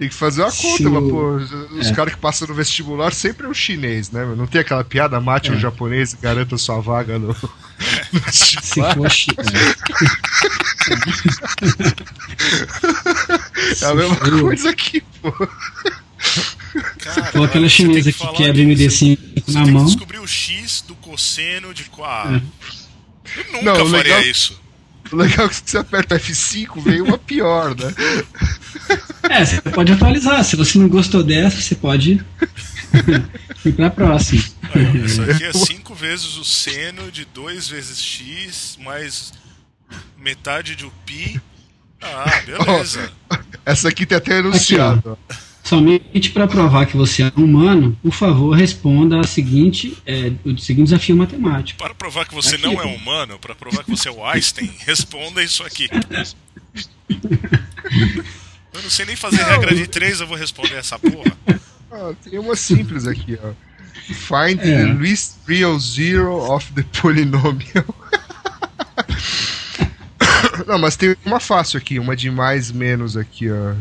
[0.04, 1.36] Tem que fazer uma conta, mas, pô,
[1.80, 1.94] os é.
[1.94, 4.26] caras que passam no vestibular sempre é um chinês, né?
[4.36, 5.54] Não tem aquela piada, mate é.
[5.54, 7.28] um japonês e garanta sua vaga no.
[7.28, 7.36] no
[8.30, 9.48] Se for chinês.
[13.82, 15.32] É a mesma coisa aqui, pô.
[17.00, 19.18] Cara, aquela chinesa que, que quebra MD5
[19.54, 19.86] na mão.
[19.86, 22.28] Você descobrir o X do cosseno de qual.
[22.28, 22.42] É.
[23.38, 24.62] Eu nunca Não, faria legal, isso.
[25.12, 27.94] O legal é que você aperta F5, veio uma pior, né?
[29.30, 30.44] É, você pode atualizar.
[30.44, 32.24] Se você não gostou dessa, você pode
[33.66, 34.44] ir pra próxima.
[35.06, 39.34] isso aqui é 5 vezes o seno de 2 vezes x mais
[40.18, 41.42] metade de pi.
[42.02, 43.12] Ah, beleza.
[43.32, 43.36] Oh,
[43.66, 45.18] essa aqui tem até enunciado.
[45.30, 50.58] Aqui, Somente para provar que você é humano, por favor, responda a seguinte, é, o
[50.58, 51.80] seguinte desafio matemático.
[51.80, 54.70] Para provar que você aqui, não é humano, para provar que você é o Einstein,
[54.86, 55.88] responda isso aqui.
[58.74, 59.50] Eu não sei nem fazer não.
[59.50, 61.32] regra de três, eu vou responder essa porra.
[61.92, 63.54] Ah, tem uma simples aqui, ó.
[64.12, 64.64] Find é.
[64.64, 67.86] the least real zero of the polynomial.
[70.66, 73.76] não, mas tem uma fácil aqui, uma de mais menos aqui, ó.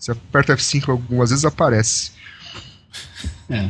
[0.00, 2.12] Você aperta F5 algumas vezes aparece.
[3.50, 3.68] É.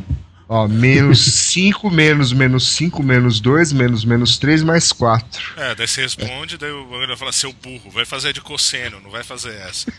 [0.49, 5.55] Ó, menos 5, menos, menos 5, menos 2, menos, menos 3, mais 4.
[5.57, 6.59] É, daí você responde, é.
[6.59, 9.93] daí o bagulho vai falar, seu burro, vai fazer de cosseno, não vai fazer essa.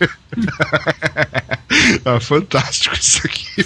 [2.06, 3.66] ah, fantástico isso aqui.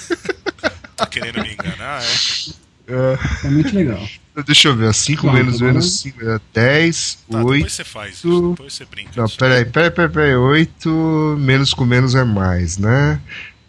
[0.95, 2.64] tá querendo me enganar, é?
[2.88, 3.48] É.
[3.48, 4.08] é muito legal.
[4.45, 7.54] Deixa eu ver, 5 menos menos 5 é 10, tá, 8.
[7.54, 9.12] Depois você faz isso, depois você brinca.
[9.15, 13.21] Não, peraí, peraí, peraí, peraí, 8 menos com menos é mais, né?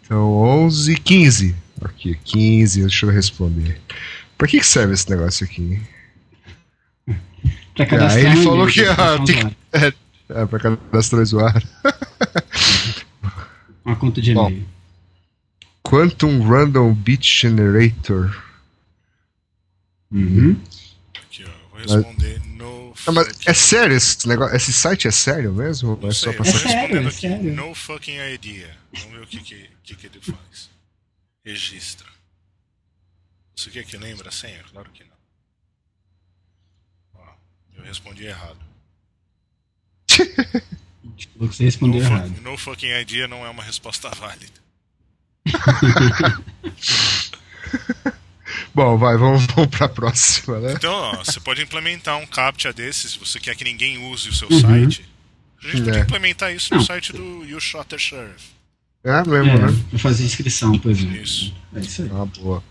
[0.03, 1.55] Então 11, 15.
[1.83, 3.81] Aqui, 15, deixa eu responder.
[4.37, 5.81] Pra que, que serve esse negócio aqui?
[7.77, 8.27] Pra cadastrar.
[8.27, 9.93] Ah, ele falou que ah, tem, é,
[10.31, 11.69] é, pra cadastrar usuário.
[13.85, 14.65] Uma conta de e-mail.
[15.83, 18.46] Quantum Random Bit Generator.
[20.11, 20.61] Uhum.
[21.15, 22.55] Aqui, ó, vou responder mas...
[22.55, 22.95] no.
[23.07, 24.57] Não, mas é sério esse negócio?
[24.57, 25.99] Esse site é sério mesmo?
[26.01, 26.49] Não é sei, só pra...
[26.49, 27.55] é sério, é sério.
[27.55, 28.77] No fucking idea.
[28.93, 30.71] Vamos ver o que, que, que, que ele faz.
[31.45, 32.07] Registra.
[33.55, 34.63] Você quer que lembre a senha?
[34.71, 35.17] Claro que não.
[37.15, 37.25] Ó,
[37.77, 38.59] eu respondi errado.
[41.37, 42.41] Você respondeu no errado.
[42.43, 44.67] no fucking idea não é uma resposta válida.
[48.77, 50.75] Bom, vai, vamos, vamos para a próxima, né?
[50.75, 54.35] Então, ó, você pode implementar um CAPTCHA desse se você quer que ninguém use o
[54.35, 54.61] seu uhum.
[54.61, 55.09] site.
[55.65, 55.85] A gente é.
[55.85, 56.85] pode implementar isso no Não.
[56.85, 57.59] site do You.
[59.03, 59.85] É mesmo, é, né?
[59.89, 61.07] Pra fazer inscrição, pois é.
[61.07, 61.55] Isso.
[61.75, 62.11] É isso aí.
[62.13, 62.63] Ah, boa.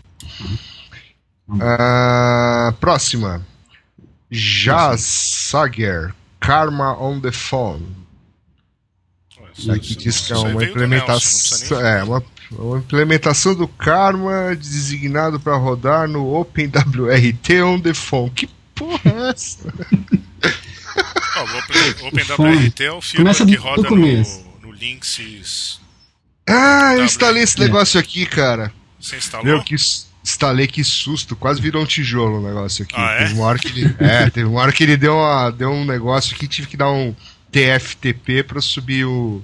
[1.48, 3.44] Uh, próxima.
[4.30, 7.84] Jazz Sager, Karma on the Phone.
[9.74, 11.80] Aqui diz que é uma implementação.
[11.80, 18.30] É, uma a implementação do Karma designado para rodar no OpenWRT on the phone.
[18.30, 19.72] Que porra é essa?
[21.36, 25.80] oh, o OpenWRT é o filme que roda no, no Linksys.
[26.48, 28.72] Ah, eu instalei esse negócio aqui, cara.
[29.00, 29.46] Você instalou?
[29.46, 31.34] Meu, que instalei, que susto.
[31.34, 32.94] Quase virou um tijolo o negócio aqui.
[32.96, 33.18] Ah, é?
[33.24, 35.84] Teve uma hora que ele, é, teve uma hora que ele deu, uma, deu um
[35.84, 37.14] negócio que tive que dar um
[37.50, 39.42] TFTP para subir o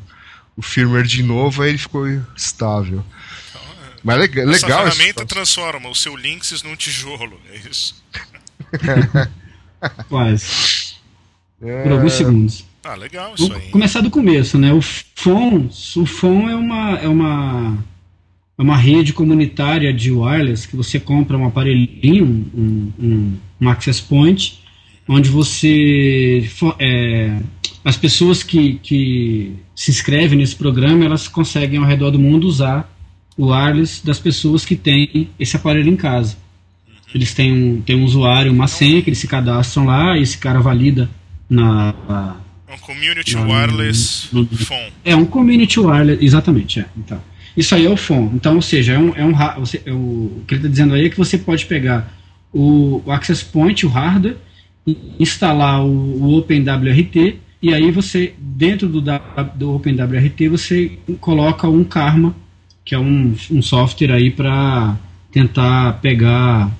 [0.56, 3.04] o firmware de novo, aí ele ficou estável.
[3.50, 3.96] Então, é.
[4.02, 4.86] Mas legal, Essa legal.
[4.86, 8.02] Essa ferramenta transforma o seu Linksys num tijolo, é isso.
[10.08, 10.94] Quase.
[11.60, 11.82] É...
[11.82, 12.64] Por alguns segundos.
[12.84, 13.70] Ah, legal isso Vou aí.
[13.70, 14.72] Começar do começo, né?
[14.72, 17.78] O FON, o FON é uma, é uma,
[18.58, 24.02] é uma rede comunitária de wireless que você compra um aparelhinho, um, um, um access
[24.02, 24.61] point,
[25.08, 27.38] onde você é,
[27.84, 32.88] as pessoas que, que se inscrevem nesse programa, elas conseguem ao redor do mundo usar
[33.36, 36.36] o wireless das pessoas que têm esse aparelho em casa.
[37.14, 40.38] Eles têm um, têm um usuário, uma senha, que eles se cadastram lá, e esse
[40.38, 41.10] cara valida
[41.48, 41.94] na...
[42.68, 44.92] É um Community na, Wireless no, no, Phone.
[45.04, 46.86] É um Community Wireless, exatamente, é.
[46.96, 47.20] Então,
[47.54, 48.30] isso aí é o phone.
[48.34, 50.94] Então, ou seja, é um, é um você, é o, o que ele está dizendo
[50.94, 52.10] aí é que você pode pegar
[52.50, 54.36] o, o Access Point, o hardware,
[55.18, 59.00] instalar o, o OpenWRT e aí você, dentro do,
[59.54, 62.34] do OpenWRT, você coloca um Karma,
[62.84, 64.96] que é um, um software aí para
[65.30, 66.70] tentar pegar.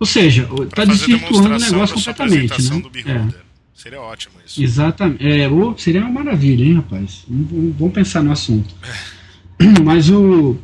[0.00, 2.70] Ou seja, está desvirtuando o negócio completamente.
[3.04, 3.30] Né?
[3.40, 3.44] É.
[3.72, 4.60] Seria ótimo isso.
[4.60, 5.24] Exatamente.
[5.24, 7.24] É, ou, seria uma maravilha, hein, rapaz?
[7.28, 8.74] Vamos pensar no assunto.
[9.84, 10.56] Mas o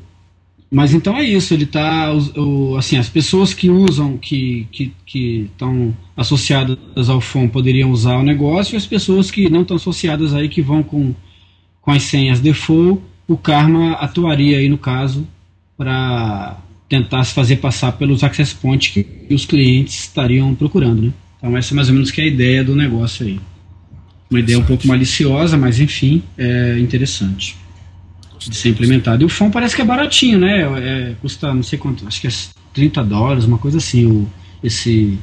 [0.70, 2.12] mas então é isso, ele está
[2.78, 8.74] assim, as pessoas que usam, que que estão associadas ao FOM poderiam usar o negócio,
[8.74, 11.12] e as pessoas que não estão associadas aí, que vão com,
[11.82, 15.26] com as senhas default, o Karma atuaria aí no caso
[15.76, 16.56] para
[16.88, 21.12] tentar se fazer passar pelos access points que os clientes estariam procurando, né?
[21.38, 23.40] Então essa é mais ou menos que é a ideia do negócio aí.
[24.30, 27.56] Uma ideia um pouco maliciosa, mas enfim, é interessante
[28.48, 29.22] de ser implementado.
[29.22, 30.62] E o FOM parece que é baratinho, né?
[30.62, 32.30] É, custa não sei quanto, acho que é
[32.72, 34.28] 30 dólares, uma coisa assim, o,
[34.62, 35.18] esse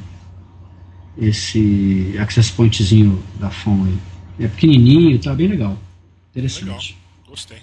[1.20, 3.98] esse access pointzinho da FOM aí.
[4.44, 5.76] É pequenininho, tá bem legal.
[6.30, 6.64] Interessante.
[6.64, 6.80] Legal.
[7.28, 7.58] Gostei.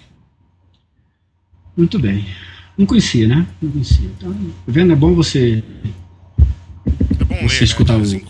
[1.74, 2.26] Muito bem.
[2.76, 3.46] Não conhecia, né?
[3.62, 4.10] Não conhecia.
[4.18, 4.92] Então, tá vendo?
[4.92, 5.64] É bom você
[7.18, 8.20] é bom você ler, escutar né?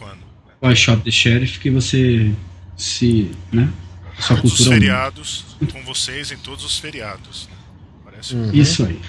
[0.61, 2.33] o, o Shop the Sheriff que você
[2.77, 3.69] se, né?
[4.18, 7.48] Sua todos os feriados com vocês em todos os feriados.
[7.50, 7.57] Né?
[8.05, 8.50] Parece uhum.
[8.52, 9.00] Isso aí.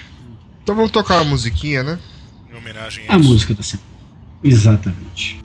[0.64, 2.00] Então vamos tocar a musiquinha, né?
[2.52, 3.30] Em homenagem a, a isso.
[3.30, 3.88] música da semana.
[4.44, 5.40] Exatamente.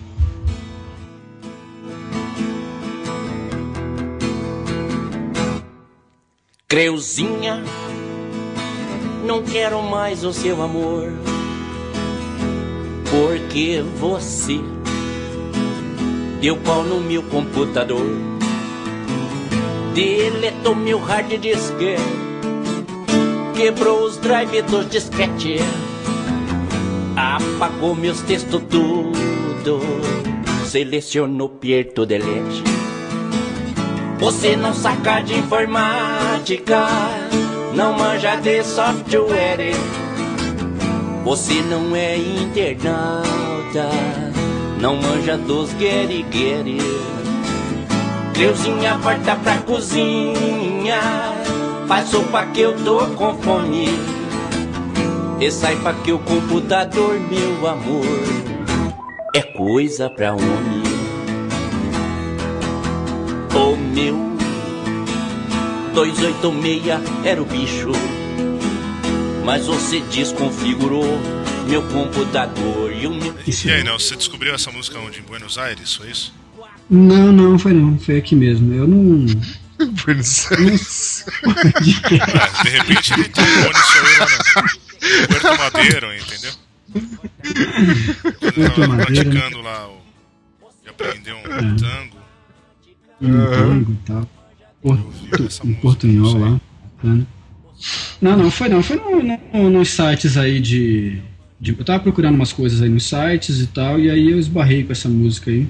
[6.67, 7.63] Creuzinha,
[9.27, 11.13] não quero mais o seu amor,
[13.11, 14.59] porque você
[16.41, 18.32] deu pau no meu computador
[19.95, 21.77] Deletou meu hard disk.
[23.55, 25.59] Quebrou os drives dos disquete.
[27.17, 29.81] Apagou meus textos tudo.
[30.65, 32.65] Selecionou Pierto Delete
[34.19, 36.87] Você não saca de informática.
[37.75, 39.73] Não manja de software.
[41.25, 43.89] Você não é internauta,
[44.81, 46.79] não manja dos guerigueri.
[48.35, 51.01] Cleuzinha, volta pra cozinha,
[51.87, 53.89] faz sopa que eu tô com fome.
[55.41, 58.07] E saiba que o computador, meu amor,
[59.35, 60.83] é coisa pra homem.
[63.55, 64.17] O meu
[65.95, 67.93] 286 era o bicho
[69.45, 71.05] mas você desconfigurou
[71.69, 73.35] meu computador e o meu.
[73.47, 75.21] E aí, Nelson, você descobriu essa música onde?
[75.21, 76.33] Em Buenos Aires, foi isso?
[76.91, 77.99] Não, não, foi não.
[77.99, 78.73] Foi aqui mesmo.
[78.73, 79.27] Eu não.
[80.05, 81.27] Buenos Aires.
[81.45, 84.27] Ah, de repente ele tocou nisso aí lá
[84.63, 86.53] no Puerto Madeiro, entendeu?
[88.39, 90.03] Quando ele tava praticando lá o.
[90.85, 91.77] E aprendeu um é.
[91.77, 92.17] tango.
[93.21, 94.29] Um tango e tal.
[94.83, 96.61] Porto, um portunhol lá.
[96.97, 97.27] Bacana.
[98.21, 98.83] Não, não, foi não.
[98.83, 101.21] Foi no, no, nos sites aí de,
[101.61, 104.85] de, Eu tava procurando umas coisas aí nos sites e tal, e aí eu esbarrei
[104.85, 105.69] com essa música aí.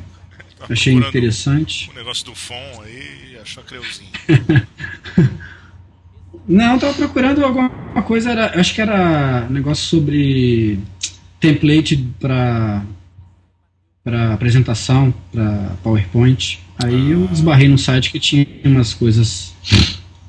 [0.68, 1.90] Achei interessante.
[1.90, 4.10] O negócio do fon aí achou a Creuzinho.
[6.46, 7.70] não, eu tava procurando alguma
[8.02, 10.78] coisa, era, acho que era negócio sobre
[11.40, 12.84] template para
[14.04, 16.58] para apresentação, para PowerPoint.
[16.82, 17.10] Aí ah.
[17.10, 19.54] eu esbarrei num site que tinha umas coisas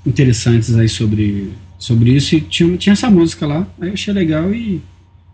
[0.05, 3.67] interessantes aí sobre sobre isso e tinha, tinha essa música lá.
[3.81, 4.81] Aí eu achei legal e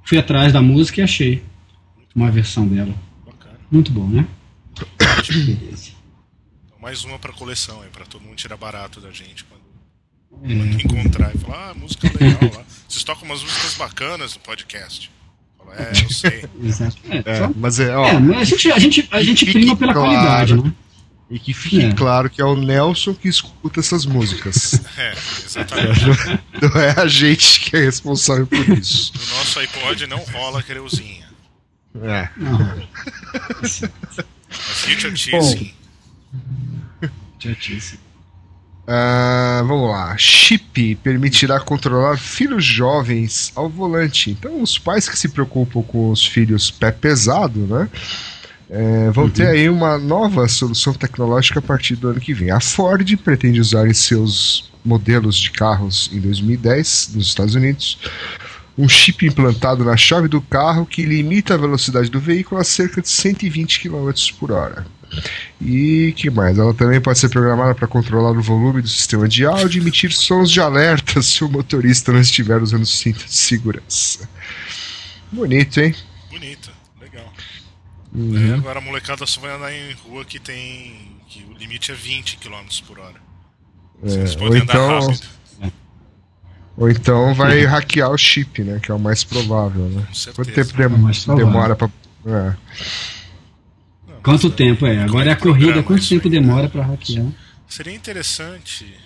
[0.03, 1.43] fui atrás da música e achei
[2.15, 2.93] uma versão dela.
[3.25, 3.55] Bacana.
[3.69, 4.25] Muito bom, né?
[5.27, 5.91] Beleza.
[6.65, 9.61] Então, mais uma pra coleção aí, pra todo mundo tirar barato da gente quando,
[10.43, 10.55] é.
[10.55, 12.63] quando encontrar e falar, ah, música legal lá.
[12.87, 15.11] Vocês tocam umas músicas bacanas no podcast.
[15.57, 16.45] Fala, é, eu sei.
[16.63, 16.97] Exato.
[17.09, 17.51] É, é, só...
[17.55, 20.09] mas é, ó, é, a gente, a gente, a gente prima pela claro.
[20.09, 20.73] qualidade, né?
[21.29, 21.93] E que fique é.
[21.93, 24.81] claro que é o Nelson que escuta essas músicas.
[24.97, 25.13] É,
[25.45, 26.01] exatamente.
[26.61, 29.13] Não é a gente que é responsável por isso.
[29.15, 31.29] No nosso iPod não rola creuzinha.
[32.01, 32.29] É.
[32.35, 32.87] Não.
[34.87, 35.73] Idiotice.
[37.37, 37.99] Idiotice.
[38.87, 40.17] Uh, vamos lá.
[40.17, 44.31] Chip permitirá controlar filhos jovens ao volante.
[44.31, 47.89] Então, os pais que se preocupam com os filhos pé pesado, né?
[48.69, 49.29] é, vão uhum.
[49.29, 52.51] ter aí uma nova solução tecnológica a partir do ano que vem.
[52.51, 57.97] A Ford pretende usar em seus modelos de carros em 2010 nos Estados Unidos
[58.79, 63.01] um chip implantado na chave do carro que limita a velocidade do veículo a cerca
[63.01, 64.87] de 120 km por hora.
[65.59, 66.57] E que mais?
[66.57, 70.13] Ela também pode ser programada para controlar o volume do sistema de áudio e emitir
[70.13, 74.29] sons de alerta se o motorista não estiver usando cinto de segurança.
[75.31, 75.93] Bonito, hein?
[76.29, 76.79] Bonito.
[78.13, 78.53] Uhum.
[78.53, 81.21] É, agora a molecada só vai andar em rua que tem.
[81.27, 83.21] que o limite é 20 km por hora.
[84.03, 85.27] É, Vocês podem andar então, rápido.
[86.79, 88.79] Ou então vai hackear o chip, né?
[88.79, 90.07] Que é o mais provável, né?
[90.33, 91.89] Quanto tempo dem demora pra.
[92.25, 92.55] É.
[94.23, 95.03] Quanto é tempo é?
[95.03, 97.27] Agora é a corrida, quanto tempo demora para hackear?
[97.67, 98.97] Seria interessante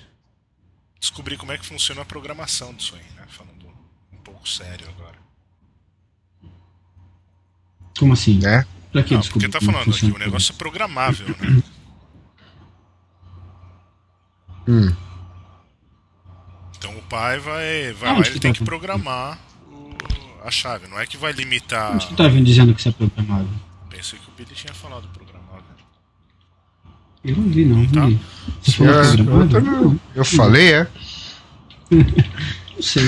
[0.99, 3.23] descobrir como é que funciona a programação disso aí, né?
[3.27, 3.67] Falando
[4.13, 5.17] um pouco sério agora.
[7.97, 8.39] Como assim?
[8.45, 8.65] É?
[8.91, 11.63] Pra que, Não, porque tá falando aqui, o negócio é programável, né?
[14.67, 14.95] Hum.
[16.83, 19.39] Então o pai vai, vai ah, lá, ele tem tá que programar
[19.71, 19.95] o,
[20.45, 21.93] a chave, não é que vai limitar.
[21.93, 23.47] Onde que tá vindo dizendo que isso é programável?
[23.89, 25.63] Pensei que o Billy tinha falado programável.
[27.23, 27.77] Eu não vi, não.
[27.77, 28.19] não tá?
[28.61, 29.81] Você falou é, programável?
[29.81, 30.87] Eu, eu falei, é.
[31.89, 33.03] não sei.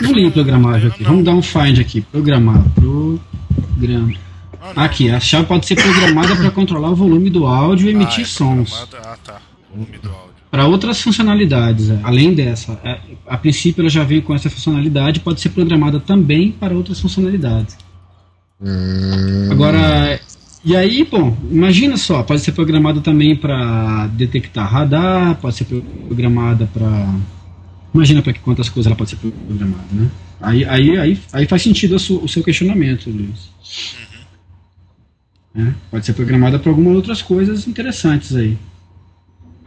[0.00, 1.04] Não li programável aqui.
[1.04, 2.00] Vamos dar um find aqui.
[2.00, 2.64] Programar.
[2.70, 4.14] Programa.
[4.58, 8.20] Ah, Aqui, a chave pode ser programada para controlar o volume do áudio e emitir
[8.20, 8.88] ah, é sons.
[8.94, 9.42] Ah, tá.
[9.70, 10.27] Volume do áudio.
[10.50, 12.00] Para outras funcionalidades, é.
[12.02, 12.72] além dessa.
[12.82, 16.98] É, a princípio ela já vem com essa funcionalidade, pode ser programada também para outras
[17.00, 17.76] funcionalidades.
[18.60, 19.48] Hum.
[19.50, 20.18] Agora,
[20.64, 26.66] e aí, bom, imagina só, pode ser programada também para detectar radar, pode ser programada
[26.72, 27.14] para.
[27.94, 30.10] Imagina para quantas coisas ela pode ser programada, né?
[30.40, 33.50] Aí, aí, aí, aí faz sentido o seu, o seu questionamento, Luiz.
[35.54, 35.64] Hum.
[35.64, 35.74] Né?
[35.90, 38.56] Pode ser programada para algumas outras coisas interessantes aí.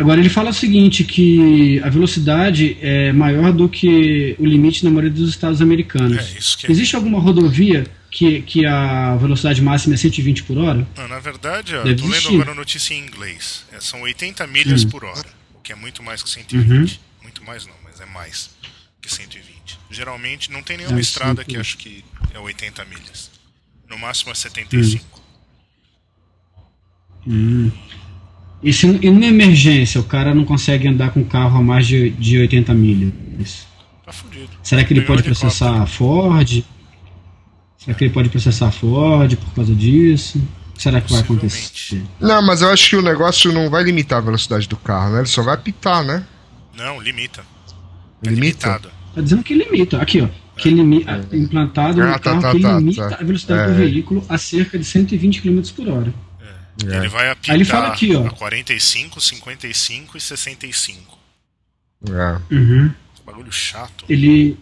[0.02, 4.90] Agora ele fala o seguinte, que a velocidade é maior do que o limite na
[4.90, 6.18] maioria dos estados americanos.
[6.18, 6.72] É, é...
[6.72, 10.88] Existe alguma rodovia que, que a velocidade máxima é 120 por hora?
[11.08, 13.64] Na verdade, eu tô lendo agora a notícia em inglês.
[13.72, 14.90] É, são 80 milhas hum.
[14.90, 16.68] por hora, o que é muito mais que 120.
[16.68, 16.98] Uhum.
[17.22, 18.50] Muito mais não, mas é mais
[19.00, 19.78] que 120.
[19.92, 23.30] Geralmente não tem nenhuma é, estrada que acho que é 80 milhas.
[23.88, 25.22] No máximo é 75.
[27.28, 27.32] Hum.
[27.68, 27.72] Hum.
[28.64, 31.88] E se em uma emergência o cara não consegue andar com o carro a mais
[31.88, 33.66] de, de 80 milhas?
[34.06, 34.50] Tá fudido.
[34.62, 36.64] Será que ele pode processar a Ford?
[37.78, 40.40] Será que ele pode processar a Ford por causa disso?
[40.78, 42.02] Será que vai acontecer?
[42.20, 45.20] Não, mas eu acho que o negócio não vai limitar a velocidade do carro, né?
[45.20, 46.26] Ele só vai apitar, né?
[46.76, 47.44] Não, limita.
[48.24, 48.90] É limitado.
[49.14, 50.02] Tá dizendo que limita.
[50.02, 50.28] Aqui, ó.
[50.56, 50.72] Que é.
[50.72, 51.36] limita, é.
[51.36, 53.18] implantado ah, no tá, carro tá, que tá, limita tá.
[53.20, 53.86] a velocidade do é.
[53.86, 56.14] veículo a cerca de 120 km por hora.
[56.88, 56.98] É.
[56.98, 58.28] Ele vai apitar Aí ele fala aqui, ó.
[58.28, 61.20] a 45, 55 e 65.
[62.10, 62.54] É.
[62.54, 62.92] Uhum.
[63.26, 64.06] Bagulho chato.
[64.10, 64.58] Ele,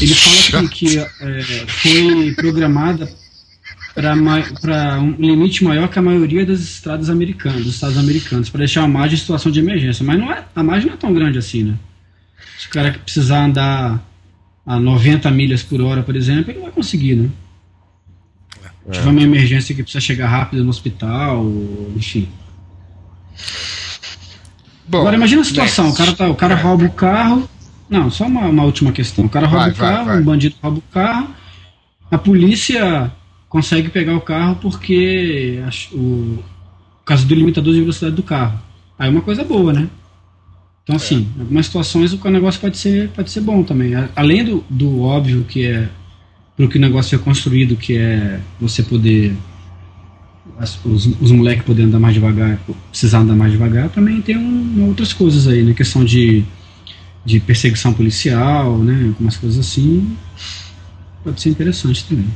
[0.00, 3.12] ele fala aqui que é, foi programada
[3.94, 8.84] para um limite maior que a maioria das estradas americanas, dos estados americanos, para deixar
[8.84, 10.04] a margem em situação de emergência.
[10.04, 11.74] Mas não é, a margem não é tão grande assim, né?
[12.58, 14.00] Se o cara precisar andar
[14.64, 17.28] a 90 milhas por hora, por exemplo, ele vai conseguir, né?
[18.88, 18.92] É.
[18.92, 21.44] Tiver uma emergência que precisa chegar rápido no hospital,
[21.96, 22.28] enfim.
[24.86, 26.00] Bom, Agora imagina a situação, next.
[26.00, 27.48] o cara, tá, o cara rouba o carro.
[27.90, 29.26] Não, só uma, uma última questão.
[29.26, 31.28] O cara rouba vai, o carro, vai, um bandido rouba o carro,
[32.10, 33.12] a polícia
[33.48, 35.62] consegue pegar o carro porque
[35.92, 36.44] o, o
[37.04, 38.58] caso do limitador de velocidade do carro.
[38.98, 39.88] Aí é uma coisa boa, né?
[40.82, 43.92] Então, assim, em algumas situações o negócio pode ser, pode ser bom também.
[44.16, 45.88] Além do, do óbvio que é
[46.58, 49.32] para o que o negócio é construído, que é você poder.
[50.58, 52.58] As, os, os moleques poderem andar mais devagar,
[52.90, 55.72] precisar andar mais devagar, também tem um, outras coisas aí, né?
[55.72, 56.42] Questão de,
[57.24, 59.04] de perseguição policial, né?
[59.06, 60.16] Algumas coisas assim.
[61.22, 62.26] Pode ser interessante também.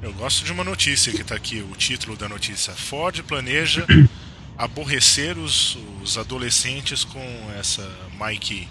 [0.00, 2.72] Eu gosto de uma notícia que está aqui, o título da notícia.
[2.72, 3.86] Ford planeja
[4.56, 7.20] aborrecer os, os adolescentes com
[7.58, 7.86] essa
[8.18, 8.66] Mike.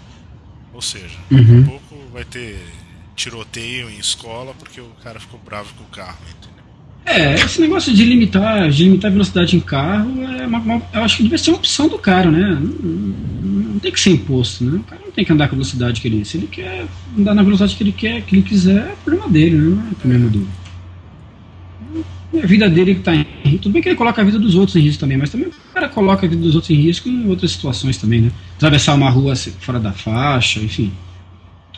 [0.72, 1.38] Ou seja, uhum.
[1.38, 1.64] daqui a uhum.
[1.64, 2.58] pouco vai ter
[3.14, 6.54] tiroteio em escola porque o cara ficou bravo com o carro, entendeu?
[7.06, 11.02] É, esse negócio de limitar, de limitar a velocidade em carro, é uma, uma, eu
[11.02, 12.58] acho que deve ser uma opção do cara, né?
[12.60, 14.78] Não, não, tem que ser imposto, né?
[14.78, 16.24] O cara não tem que andar com a velocidade que ele.
[16.24, 16.86] Se ele quer
[17.16, 19.76] andar na velocidade que ele quer, que ele quiser, é problema dele, né?
[19.76, 20.30] Não é problema é.
[20.30, 20.48] dele
[22.42, 23.62] a vida dele que está em risco.
[23.62, 25.52] Tudo bem que ele coloca a vida dos outros em risco também, mas também o
[25.72, 28.30] cara coloca a vida dos outros em risco em outras situações também, né?
[28.56, 30.92] Atravessar uma rua fora da faixa, enfim.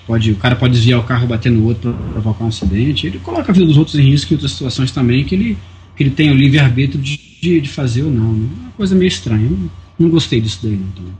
[0.07, 3.09] Pode, o cara pode desviar o carro, bater no outro para provocar um acidente.
[3.09, 5.59] Ele coloca a vida dos outros em risco em outras situações também, que ele,
[5.97, 8.33] que ele tem o livre-arbítrio de, de, de, fazer ou não.
[8.33, 8.49] Né?
[8.49, 9.45] É uma coisa meio estranha.
[9.47, 11.13] Eu não, gostei disso daí, não, também,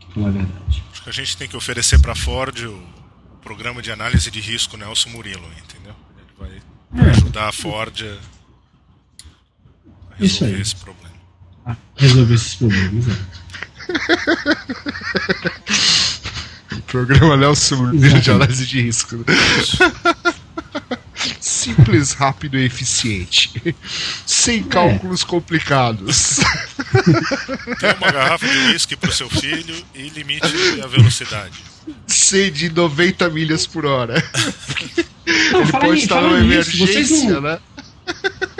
[0.00, 0.82] pra falar a verdade.
[0.90, 2.80] Acho que a gente tem que oferecer para Ford o
[3.42, 5.94] programa de análise de risco Nelson Murilo, entendeu?
[6.48, 7.10] Ele vai é.
[7.10, 8.02] ajudar a Ford
[10.18, 10.58] a isso aí.
[10.58, 11.10] esse problema.
[11.66, 13.12] Ah, resolver esses problemas, é.
[16.86, 19.16] Programa Nelson Murilo de análise de risco.
[19.16, 19.24] Né?
[21.40, 23.50] Simples, rápido e eficiente.
[24.24, 25.26] Sem cálculos é.
[25.26, 26.40] complicados.
[27.78, 30.46] Tem uma garrafa de uísque pro seu filho e limite
[30.82, 31.58] a velocidade.
[32.06, 34.22] Sei de 90 milhas por hora.
[35.52, 37.40] Não, Ele pode estar numa emergência, não...
[37.42, 37.58] né?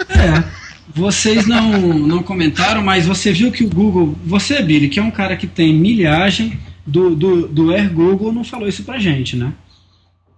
[0.09, 0.61] É.
[0.93, 4.17] Vocês não, não comentaram, mas você viu que o Google.
[4.25, 8.43] Você, Billy, que é um cara que tem milhagem do, do, do Air Google, não
[8.43, 9.53] falou isso pra gente, né?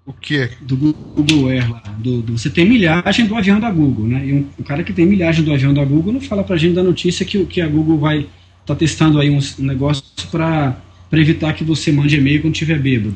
[0.06, 0.50] O quê?
[0.62, 1.82] Do Google Air lá.
[1.98, 4.26] Do, do, você tem milhagem do avião da Google, né?
[4.26, 6.76] E um, um, cara que tem milhagem do avião da Google não fala pra gente
[6.76, 8.28] da notícia que, que a Google vai
[8.66, 10.78] tá testando aí um, um negócio pra,
[11.10, 13.16] pra evitar que você mande e-mail quando tiver bêbado.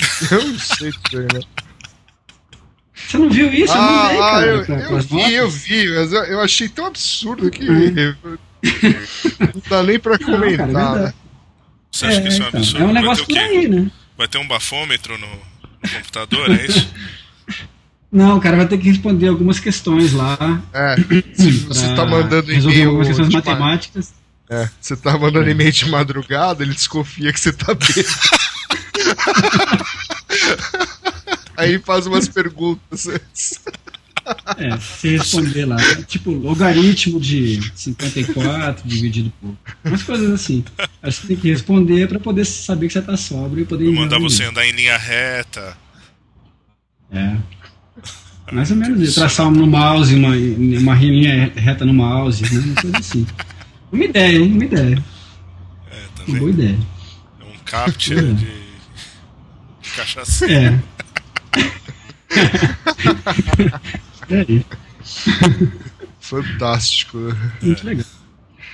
[0.30, 1.40] Eu não sei o que é, né?
[2.94, 3.72] Você não viu isso?
[3.74, 4.82] Ah, eu não vi, cara.
[4.82, 8.14] Eu, eu vi, eu vi, mas eu, eu, achei tão absurdo que uhum.
[9.40, 10.66] não dá nem pra comentar.
[10.66, 11.14] Não, cara, né?
[11.90, 12.84] Você acha é, que isso é um então, absurdo?
[12.84, 13.90] É um negócio por aí, né?
[14.16, 16.88] Vai ter um bafômetro no, no computador, é isso?
[18.10, 20.62] Não, o cara vai ter que responder algumas questões lá.
[20.72, 20.96] É,
[21.34, 22.88] se você tá mandando e-mail.
[22.88, 24.14] algumas questões matemáticas.
[24.50, 25.50] É, você tá mandando é.
[25.50, 28.08] e-mail de madrugada, ele desconfia que você tá bêbado.
[31.56, 33.08] Aí faz umas perguntas.
[34.56, 35.76] É, se responder lá.
[36.06, 39.56] Tipo, logaritmo de 54 dividido por.
[39.84, 40.64] Umas coisas assim.
[41.02, 43.90] Aí você tem que responder para poder saber que você tá sóbrio e poder.
[43.90, 45.76] Mandar você andar em linha reta.
[47.10, 47.36] É.
[48.52, 49.20] Mais ou menos isso.
[49.20, 52.60] Traçar no mouse, uma, uma linha reta no mouse, né?
[52.60, 53.26] Uma coisa assim.
[53.92, 54.52] Uma ideia, hein?
[54.52, 55.04] Uma ideia.
[55.90, 56.34] É, também.
[56.34, 56.78] Uma boa ideia.
[57.40, 58.32] É um captcha é.
[59.82, 60.46] de cachaça.
[60.50, 60.78] É.
[64.30, 64.44] é
[66.20, 67.18] Fantástico.
[67.62, 68.04] Muito legal.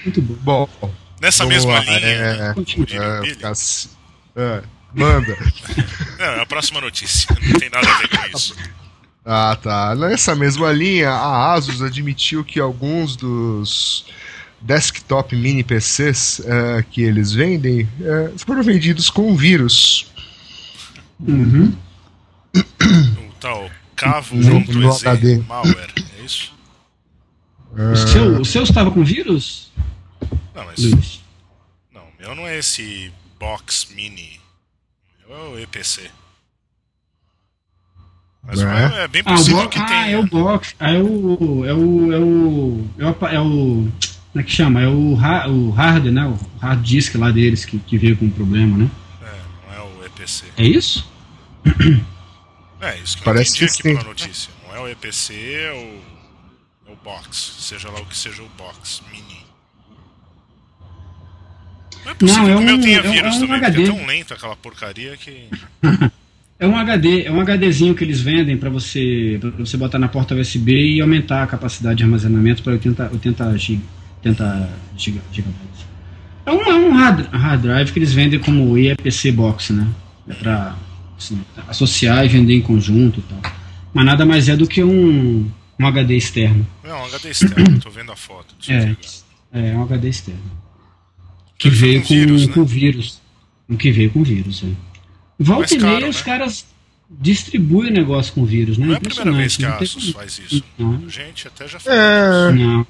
[0.04, 0.68] Muito bom.
[0.80, 2.54] Bom, nessa mesma lá, linha, é, né?
[4.36, 5.38] é, é, manda.
[6.18, 7.28] Não, é a próxima notícia.
[7.42, 8.56] Não tem nada a ver com isso.
[9.24, 9.94] Ah, tá.
[9.94, 14.04] Nessa mesma linha, a Asus admitiu que alguns dos
[14.60, 20.06] desktop mini PCs uh, que eles vendem uh, foram vendidos com vírus.
[21.20, 21.74] Uhum.
[23.40, 23.70] tal
[24.08, 25.38] arquivo junto no HD.
[25.38, 26.54] malware, é isso?
[27.72, 29.72] O seu, o seu estava com vírus?
[30.54, 30.78] Não, mas.
[30.78, 31.20] Luiz.
[31.92, 34.40] Não, o meu não é esse box mini.
[35.28, 36.10] É o EPC.
[38.46, 39.04] Mas é?
[39.04, 40.00] é bem possível ah, que ah, tenha.
[40.00, 40.74] Ah, é o box.
[40.78, 41.64] Ah, é o.
[41.64, 42.12] É o.
[42.12, 42.88] É o.
[42.98, 43.28] É o.
[43.28, 43.92] É o
[44.34, 44.82] como é que chama?
[44.82, 46.26] É o, o hard, né?
[46.26, 48.90] O hard disk lá deles que, que veio com o problema, né?
[49.22, 49.26] É,
[49.66, 50.46] não é o EPC.
[50.56, 51.08] É isso?
[52.84, 54.52] É, isso que Parece eu entendi aqui pela notícia.
[54.66, 57.56] Não é o EPC, é o, é o box.
[57.60, 59.44] Seja lá o que seja o box mini.
[62.04, 63.40] Não é possível não, é um, que o meu tenha vírus é um, é um
[63.40, 63.76] também, HD.
[63.76, 65.48] porque é tão lento aquela porcaria que.
[66.56, 70.06] É um HD, é um HDzinho que eles vendem para você, pra você botar na
[70.06, 73.82] porta USB e aumentar a capacidade de armazenamento para 80, 80 GB.
[74.24, 75.86] 80 gigabytes.
[76.46, 79.86] É um, é um hard, hard, drive que eles vendem como EPC Box, né?
[80.28, 80.74] É para
[81.16, 83.52] assim, associar e vender em conjunto e tal.
[83.92, 85.48] Mas nada mais é do que um,
[85.78, 86.66] um HD externo.
[86.82, 88.54] É um HD externo, tô vendo a foto.
[88.68, 88.96] É,
[89.52, 90.42] é, um HD externo.
[91.58, 92.66] Que veio com, vírus, com né?
[92.66, 93.20] vírus.
[93.78, 94.68] Que veio com vírus, é.
[95.38, 96.22] Volta e meia os né?
[96.22, 96.66] caras
[97.08, 98.86] distribuem o negócio com vírus, né?
[98.86, 100.64] Não é a primeira vez que a Asus faz isso.
[100.78, 101.08] Não.
[101.08, 102.52] Gente, até já fez é...
[102.52, 102.86] Não.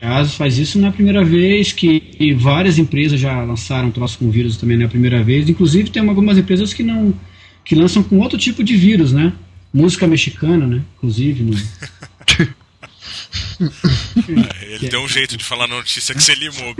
[0.00, 4.18] A Asus faz isso não é a primeira vez, que várias empresas já lançaram troço
[4.18, 5.48] com vírus também não é a primeira vez.
[5.48, 7.14] Inclusive tem algumas empresas que não
[7.64, 9.32] que lançam com outro tipo de vírus, né?
[9.72, 10.82] Música mexicana, né?
[10.96, 11.42] Inclusive.
[11.44, 11.56] No...
[13.60, 16.74] É, ele deu um jeito de falar na notícia que você limou,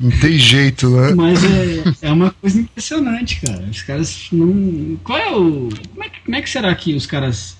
[0.00, 1.14] Não tem jeito, né?
[1.14, 3.62] Mas é, é uma coisa impressionante, cara.
[3.64, 4.98] Os caras não.
[5.04, 5.68] Qual é o.
[5.90, 7.58] Como é, que, como é que será que os caras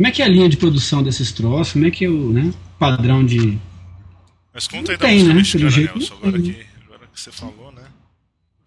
[0.00, 1.74] como é que é a linha de produção desses troços?
[1.74, 3.58] Como é que é o né, padrão de.
[4.50, 5.42] Mas conta aí da tem, né?
[5.52, 7.79] Pelo jeito, Nelson, agora, que, agora que você falou, né?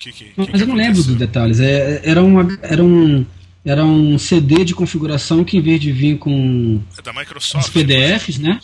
[0.03, 1.61] Que, que, Mas que eu não lembro dos detalhes.
[1.61, 3.25] É, era, uma, era, um,
[3.63, 7.73] era um CD de configuração que em vez de vir com é da Microsoft, os
[7.73, 8.59] PDFs, né?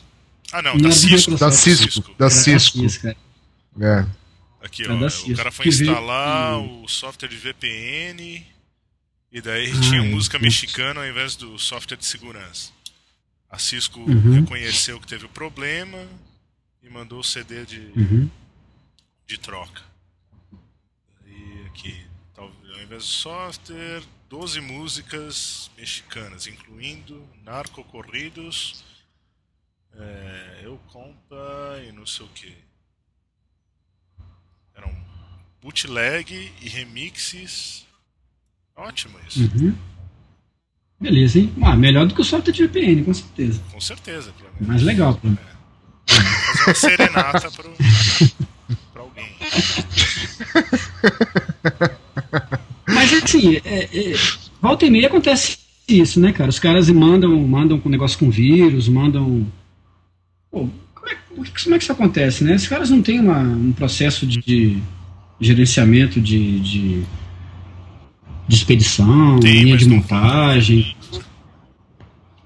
[0.52, 1.38] Ah, não, não da, Cisco.
[1.38, 2.16] da Cisco.
[2.18, 2.86] Da Cisco.
[3.80, 4.06] É.
[4.62, 6.84] Aqui, ó, o cara foi instalar veio...
[6.84, 8.46] o software de VPN
[9.32, 12.72] e daí ah, tinha música mexicana ao invés do software de segurança.
[13.50, 14.42] A Cisco uhum.
[14.42, 15.98] reconheceu que teve o problema
[16.84, 18.30] e mandou o CD de, uhum.
[19.26, 19.89] de troca.
[21.70, 22.06] E aqui,
[22.38, 22.50] ao
[22.82, 28.84] invés do software, 12 músicas mexicanas, incluindo narcocorridos,
[29.94, 32.56] é, Eu Compa e não sei o que.
[34.76, 34.96] Eram
[35.62, 37.86] bootleg e remixes
[38.80, 39.42] Ótimo isso.
[39.42, 39.76] Uhum.
[41.02, 41.54] Beleza, hein?
[41.62, 43.62] Ah, melhor do que o software de VPN, com certeza.
[43.72, 44.68] Com certeza, pelo menos.
[44.68, 45.50] Mais legal, pelo menos.
[46.08, 46.16] É.
[46.16, 47.74] Fazer uma serenata pro,
[48.94, 49.36] pra alguém.
[52.88, 54.14] Mas assim, é, é,
[54.62, 56.50] volta e meia acontece isso, né, cara?
[56.50, 59.48] Os caras mandam, mandam com negócio com vírus, mandam.
[60.52, 62.56] Pô, como é, como é que isso acontece, né?
[62.56, 64.82] Os caras não têm uma, um processo de, de
[65.40, 67.04] gerenciamento de, de
[68.50, 70.96] de expedição, Tem, linha de montagem.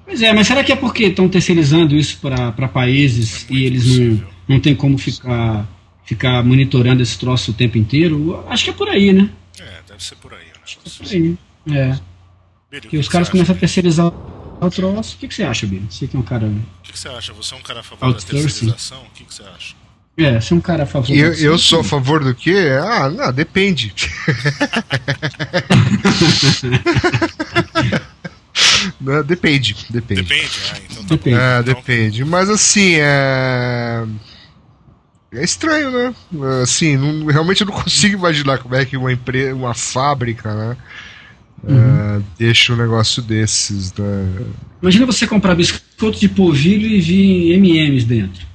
[0.05, 3.97] Pois é, mas será que é porque estão terceirizando isso para países é e eles
[3.97, 5.65] não, não têm como ficar,
[6.05, 8.43] ficar monitorando esse troço o tempo inteiro?
[8.47, 9.29] Acho que é por aí, né?
[9.59, 10.47] É, deve ser por aí.
[10.63, 11.37] Acho que é por aí.
[11.71, 11.99] É.
[12.69, 15.15] Billy, que os caras começam a terceirizar o troço.
[15.15, 15.85] O que, que você acha, Billy?
[15.89, 16.47] Você que é um cara.
[16.47, 17.31] O que, que você acha?
[17.33, 19.03] Você é um cara a favor da terceirização?
[19.03, 19.75] O que, que você acha?
[20.15, 22.67] É, você é um cara a favor Eu, eu sou a favor do quê?
[22.79, 23.91] Ah, não, depende.
[29.01, 30.21] não, depende, depende.
[30.21, 31.35] Depende, ah, então tá depende.
[31.35, 32.23] É, depende.
[32.25, 34.05] Mas assim, é.
[35.33, 36.15] É estranho, né?
[36.61, 40.77] Assim, não, realmente eu não consigo imaginar como é que uma empresa, uma fábrica, né?
[41.63, 42.17] Uhum.
[42.17, 43.93] Uh, deixa um negócio desses.
[43.93, 44.45] Né?
[44.81, 48.45] Imagina você comprar biscoito de polvilho e vir MMs dentro.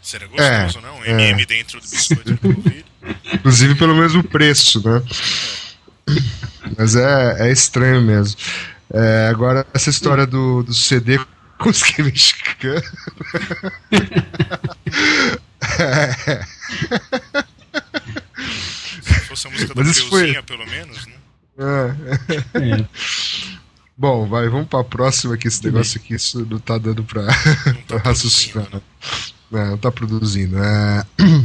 [0.00, 0.98] Seria gostoso, é, não?
[0.98, 1.46] Um MM é.
[1.46, 2.84] dentro do biscoito de polvilho.
[3.34, 5.02] Inclusive pelo mesmo preço, né?
[6.78, 8.36] Mas é, é estranho mesmo.
[8.92, 11.18] É, agora, essa história do, do CD
[11.58, 12.82] com os que mexicano.
[19.02, 20.42] Se fosse a música da Deusinha, foi...
[20.42, 21.14] pelo menos, né?
[21.58, 21.94] É.
[22.58, 22.86] é.
[23.96, 27.74] Bom, vai, vamos pra próxima que esse negócio aqui isso não tá dando pra, não
[27.82, 28.66] tá pra raciocinar.
[28.72, 28.80] Né?
[29.52, 30.56] É, não tá produzindo.
[30.58, 31.04] É...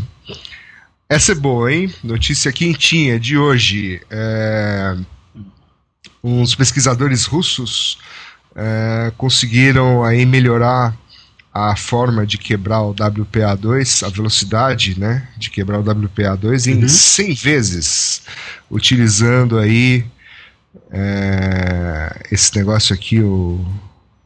[1.09, 1.93] Essa é boa, hein?
[2.03, 4.01] Notícia quentinha de hoje.
[4.09, 4.95] É...
[6.23, 7.99] Uns pesquisadores russos
[8.55, 10.95] é, conseguiram aí melhorar
[11.55, 16.89] a forma de quebrar o WPA2, a velocidade, né, de quebrar o WPA2 em uhum.
[16.89, 18.21] 100 vezes,
[18.69, 20.05] utilizando aí
[20.91, 23.65] É, esse negócio aqui, o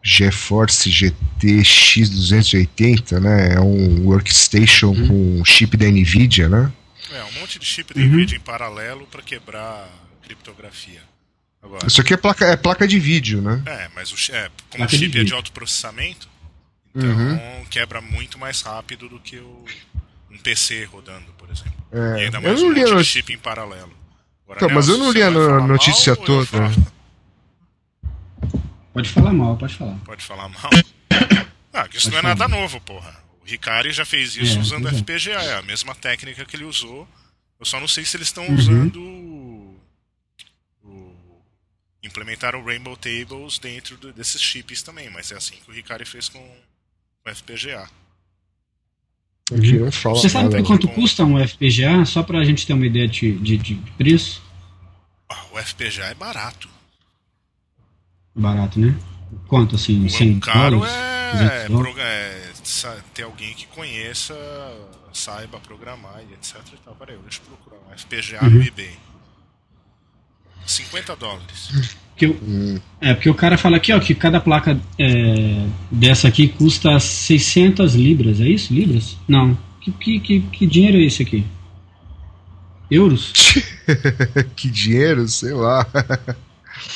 [0.04, 3.54] GeForce GT X280, né?
[3.56, 5.08] É um workstation uhum.
[5.40, 6.72] com chip da Nvidia, né?
[7.12, 8.08] É, um monte de chip da uhum.
[8.08, 9.88] Nvidia em paralelo para quebrar
[10.24, 11.02] criptografia.
[11.62, 13.62] Agora, Isso aqui é placa, é placa de vídeo, né?
[13.66, 16.28] É, mas o, é, como o chip de é de alto processamento,
[16.96, 17.66] então uhum.
[17.70, 19.66] quebra muito mais rápido do que o,
[20.32, 21.74] um PC rodando, por exemplo.
[21.92, 22.22] É.
[22.22, 23.94] E ainda mais um monte de chip em paralelo.
[24.44, 26.72] Agora, então, mas eu não li a notícia toda.
[28.94, 29.96] Pode falar mal, pode falar.
[30.06, 30.70] Pode falar mal.
[31.72, 33.16] Ah, que isso pode não é nada novo, porra.
[33.42, 37.08] O Ricari já fez isso é, usando FPGA, é a mesma técnica que ele usou.
[37.60, 38.56] Eu só não sei se eles estão uhum.
[38.56, 39.70] usando
[42.02, 46.40] implementaram Rainbow Tables dentro desses chips também, mas é assim que o Ricari fez com
[47.30, 47.90] o FPGA.
[49.52, 49.90] Uhum.
[49.90, 50.94] Você sabe quanto com...
[50.94, 52.06] custa um FPGA?
[52.06, 54.44] Só pra gente ter uma ideia de, de, de preço?
[55.28, 56.70] Ah, o FPGA é barato.
[58.36, 58.96] Barato, né?
[59.48, 60.06] Quanto assim?
[60.06, 64.36] O 100 caro é, é, ter alguém que conheça,
[65.14, 66.58] saiba programar e etc.
[66.74, 66.96] E tal.
[66.96, 68.50] Peraí, deixa eu procurar um FPGA uhum.
[68.52, 68.98] no eBay.
[70.66, 71.70] 50 dólares.
[72.20, 72.78] Que eu, hum.
[73.00, 77.96] É, porque o cara fala aqui, ó, que cada placa é, dessa aqui custa 600
[77.96, 78.74] libras, é isso?
[78.74, 79.16] Libras?
[79.26, 79.58] Não.
[79.80, 81.46] Que, que, que, que dinheiro é esse aqui?
[82.92, 83.32] Euros?
[84.54, 85.26] que dinheiro?
[85.30, 85.88] Sei lá.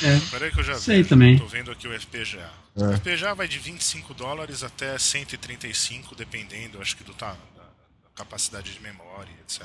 [0.02, 0.20] É.
[0.30, 1.08] Peraí que eu já Sei vi.
[1.08, 1.38] também.
[1.38, 2.50] Tô vendo aqui o FPGA.
[2.76, 2.84] É.
[2.84, 8.10] O FPGA vai de 25 dólares até 135, dependendo, acho que do, tá, da, da
[8.14, 9.62] capacidade de memória, etc.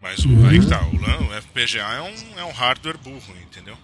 [0.00, 0.48] Mas o, uhum.
[0.48, 3.76] aí que tá, o, LAN, o FPGA é um, é um hardware burro, entendeu?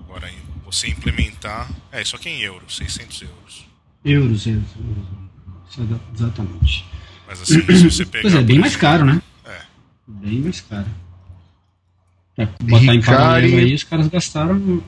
[0.00, 0.30] Agora,
[0.64, 1.70] você implementar.
[1.92, 3.66] É, isso aqui é em euros, 600 euros.
[4.04, 6.00] Euros, euros, euros.
[6.14, 6.84] Exatamente.
[7.26, 8.22] Mas assim, se você pegar.
[8.22, 9.20] Pois é, bem mais caro, né?
[9.44, 9.60] É.
[10.06, 10.86] Bem mais caro.
[12.36, 14.82] Pra botar em paralelo aí, os caras gastaram.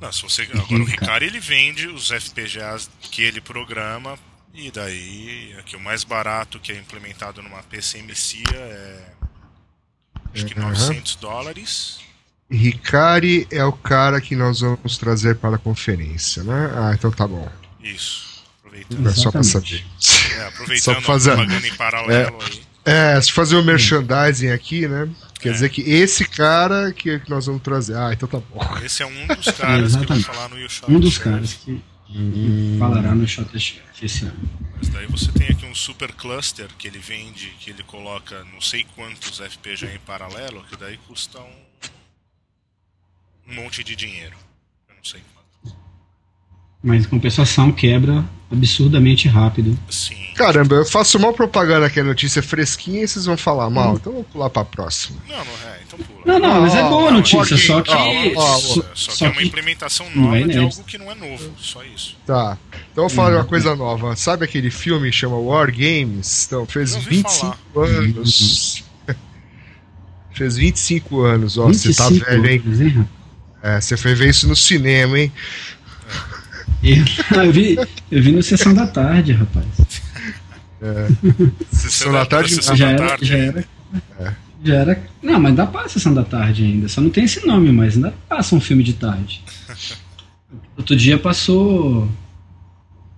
[0.00, 4.18] Não, se você, agora o Ricari ele vende os FPGAs que ele programa
[4.52, 9.12] e daí aqui o mais barato que é implementado numa PCMC é
[10.34, 11.20] acho que 900 uhum.
[11.20, 12.00] dólares.
[12.50, 16.70] Ricari é o cara que nós vamos trazer para a conferência, né?
[16.74, 17.48] Ah, então tá bom.
[17.82, 18.42] Isso.
[18.58, 19.08] Aproveitando.
[19.08, 19.84] É só para saber.
[20.36, 21.38] É, aproveitando só fazer...
[21.38, 22.62] em paralelo é, aí.
[22.84, 25.08] É, se fazer o um merchandising aqui, né?
[25.40, 25.52] Quer é.
[25.52, 27.96] dizer que esse cara que, que nós vamos trazer.
[27.96, 28.60] Ah, então tá bom.
[28.84, 30.92] Esse é um dos caras que vai falar no YouShot.
[30.92, 31.82] Um dos caras que
[32.18, 32.76] hum.
[32.78, 34.50] falará no Shot esse ano.
[34.76, 38.60] Mas daí você tem aqui um super cluster que ele vende, que ele coloca não
[38.60, 41.62] sei quantos FPGA em paralelo, que daí custa um,
[43.48, 44.36] um monte de dinheiro.
[44.88, 45.41] Eu não sei quanto.
[46.82, 49.78] Mas compensação quebra absurdamente rápido.
[49.88, 50.16] Sim.
[50.34, 53.92] Caramba, eu faço mal propaganda aqui, a notícia é fresquinha e vocês vão falar mal,
[53.92, 53.96] hum.
[54.00, 55.18] então vamos pular pra próxima.
[55.28, 56.20] Não, não é, então pula.
[56.24, 57.90] Não, não, mas é boa a notícia, só que.
[58.34, 61.82] só, só, que é uma implementação nova é de algo que não é novo, só
[61.84, 62.16] isso.
[62.26, 62.58] Tá.
[62.92, 64.14] Então eu vou falar de uma coisa nova.
[64.16, 66.46] Sabe aquele filme que chama War Games?
[66.46, 67.86] Então, fez 25 falar.
[67.86, 68.84] anos.
[70.32, 73.08] fez 25 anos, ó, você tá velho, hein?
[73.62, 75.32] É, você foi ver isso no cinema, hein?
[76.82, 76.96] Eu,
[77.44, 77.76] eu, vi,
[78.10, 79.66] eu vi no Sessão da Tarde, rapaz.
[80.80, 81.08] É.
[81.70, 83.18] Sessão da Tarde já era.
[83.20, 83.64] Já era,
[84.18, 84.32] é.
[84.64, 85.02] já era.
[85.22, 86.88] Não, mas dá pra Sessão da Tarde ainda.
[86.88, 89.42] Só não tem esse nome, mas ainda passa um filme de tarde.
[90.76, 92.08] Outro dia passou.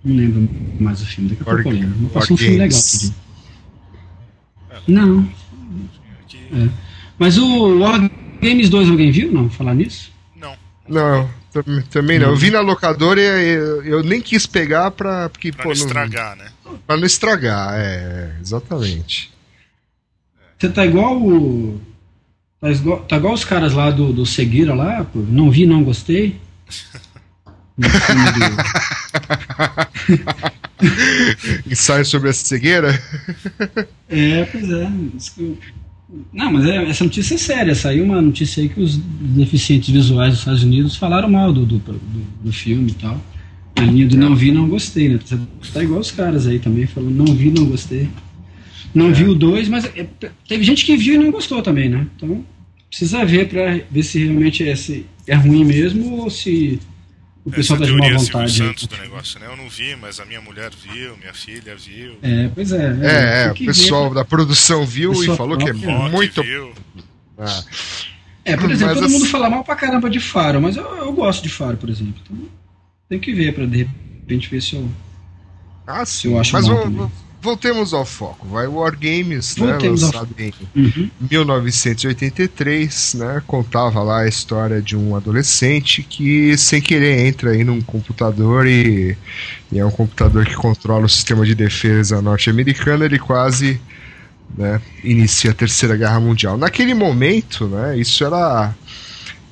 [0.05, 0.49] Não lembro
[0.79, 2.09] mais o filme, daqui a pouco eu lembro.
[2.11, 3.15] Passou um filme legal outro dia.
[4.87, 5.27] Não.
[6.53, 6.69] É.
[7.19, 8.11] Mas o War
[8.43, 9.33] Games 2 alguém viu?
[9.33, 9.49] Não?
[9.49, 10.13] Falar nisso?
[10.37, 10.55] Não.
[10.87, 11.31] Não.
[11.91, 12.31] Também não.
[12.31, 15.29] Eu vi na locadora e eu, eu nem quis pegar pra.
[15.29, 16.51] Porque, pra pô, não estragar, não, né?
[16.87, 19.33] Pra não estragar, é, exatamente.
[20.59, 21.81] Você tá igual o.
[22.61, 25.21] Tá igual, tá igual os caras lá do, do Seguira lá, pô.
[25.21, 26.41] Não vi, não gostei.
[31.67, 33.03] Ensaio sobre a cegueira?
[34.09, 34.89] É, pois é.
[36.33, 37.75] Não, mas é, essa notícia é séria.
[37.75, 41.79] Saiu uma notícia aí que os deficientes visuais dos Estados Unidos falaram mal do, do,
[41.79, 42.01] do,
[42.45, 43.21] do filme e tal.
[43.77, 45.19] A linha do não vi, não gostei, né?
[45.73, 48.09] Tá igual os caras aí também, falando não vi, não gostei.
[48.95, 49.13] Não é.
[49.13, 50.07] vi o dois, mas é,
[50.49, 52.07] teve gente que viu e não gostou também, né?
[52.17, 52.45] Então
[52.89, 56.79] precisa ver para ver se realmente é, se é ruim mesmo ou se
[57.45, 58.57] o pessoal Essa tá de má vontade.
[58.57, 59.47] Santos do negócio, né?
[59.47, 62.17] Eu não vi, mas a minha mulher viu, minha filha viu.
[62.23, 62.99] É, pois é.
[63.03, 66.43] É, é, é o pessoal ver, da produção viu e falou que é muito.
[66.43, 66.73] Viu.
[67.39, 67.63] Ah.
[68.47, 69.19] É, por exemplo, mas todo assim...
[69.19, 72.15] mundo fala mal pra caramba de Faro, mas eu, eu gosto de Faro, por exemplo.
[72.25, 72.49] Então,
[73.09, 74.89] tem que ver pra de repente ver se eu.
[75.87, 76.21] Ah, sim.
[76.21, 76.67] Se eu acho mas
[77.45, 78.49] voltemos ao foco.
[78.49, 80.45] Vai War Games, né, lançado ao...
[80.45, 81.11] em uhum.
[81.31, 87.83] 1983, né, contava lá a história de um adolescente que sem querer entra aí num
[87.83, 89.17] computador e,
[89.71, 93.79] e é um computador que controla o sistema de defesa norte-americano, ele quase
[94.57, 96.57] né, inicia a Terceira Guerra Mundial.
[96.57, 98.75] Naquele momento, né, isso era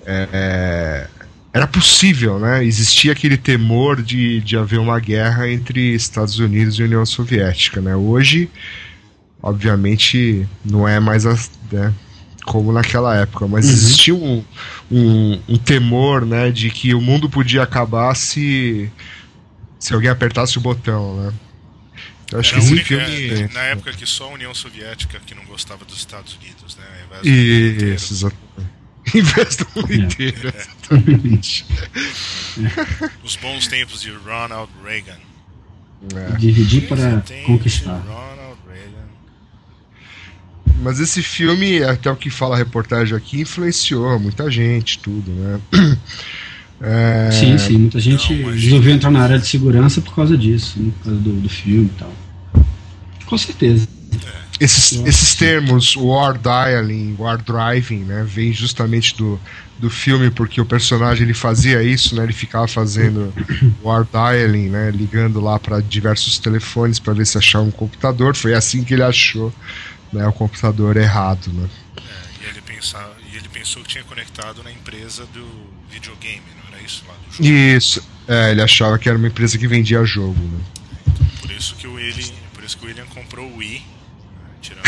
[0.07, 1.22] é, é
[1.53, 2.65] era possível, né?
[2.65, 7.95] Existia aquele temor de, de haver uma guerra entre Estados Unidos e União Soviética, né?
[7.95, 8.51] Hoje,
[9.43, 11.37] obviamente, não é mais a,
[11.71, 11.93] né,
[12.47, 13.73] como naquela época, mas uhum.
[13.73, 14.45] existia um,
[14.91, 18.91] um, um, temor, né, de que o mundo podia acabar se
[19.79, 21.33] se alguém apertasse o botão, né?
[22.31, 23.49] Eu acho Era que esse filme...
[23.53, 26.85] na época que só a União Soviética que não gostava dos Estados Unidos, né?
[27.25, 28.72] Isso, exatamente.
[29.19, 31.67] Investe o mundo inteiro, exatamente.
[33.23, 35.19] Os bons tempos de Ronald Reagan.
[36.15, 36.37] É.
[36.37, 38.03] Dividir para conquistar.
[40.81, 45.61] Mas esse filme, até o que fala a reportagem aqui, influenciou muita gente, tudo, né?
[46.85, 47.31] É...
[47.31, 48.61] Sim, sim, muita gente Não, mas...
[48.61, 50.91] resolveu entrar na área de segurança por causa disso, né?
[50.99, 52.13] por causa do, do filme e tal.
[53.25, 53.87] Com certeza.
[54.61, 59.41] Esses, esses termos, war dialing, war driving, né, vem justamente do,
[59.77, 63.35] do filme, porque o personagem ele fazia isso, né, ele ficava fazendo
[63.83, 68.37] war dialing, né, ligando lá para diversos telefones para ver se achava um computador.
[68.37, 69.53] Foi assim que ele achou
[70.13, 71.53] né, o computador errado.
[71.53, 71.69] Né.
[71.97, 75.45] É, e, ele pensava, e ele pensou que tinha conectado na empresa do
[75.91, 77.49] videogame, não era isso lá do jogo?
[77.49, 80.39] Isso, é, ele achava que era uma empresa que vendia jogo.
[80.39, 80.61] Né.
[81.09, 83.83] Então, por isso que o William, por isso que o William comprou o Wii
[84.63, 84.87] tirando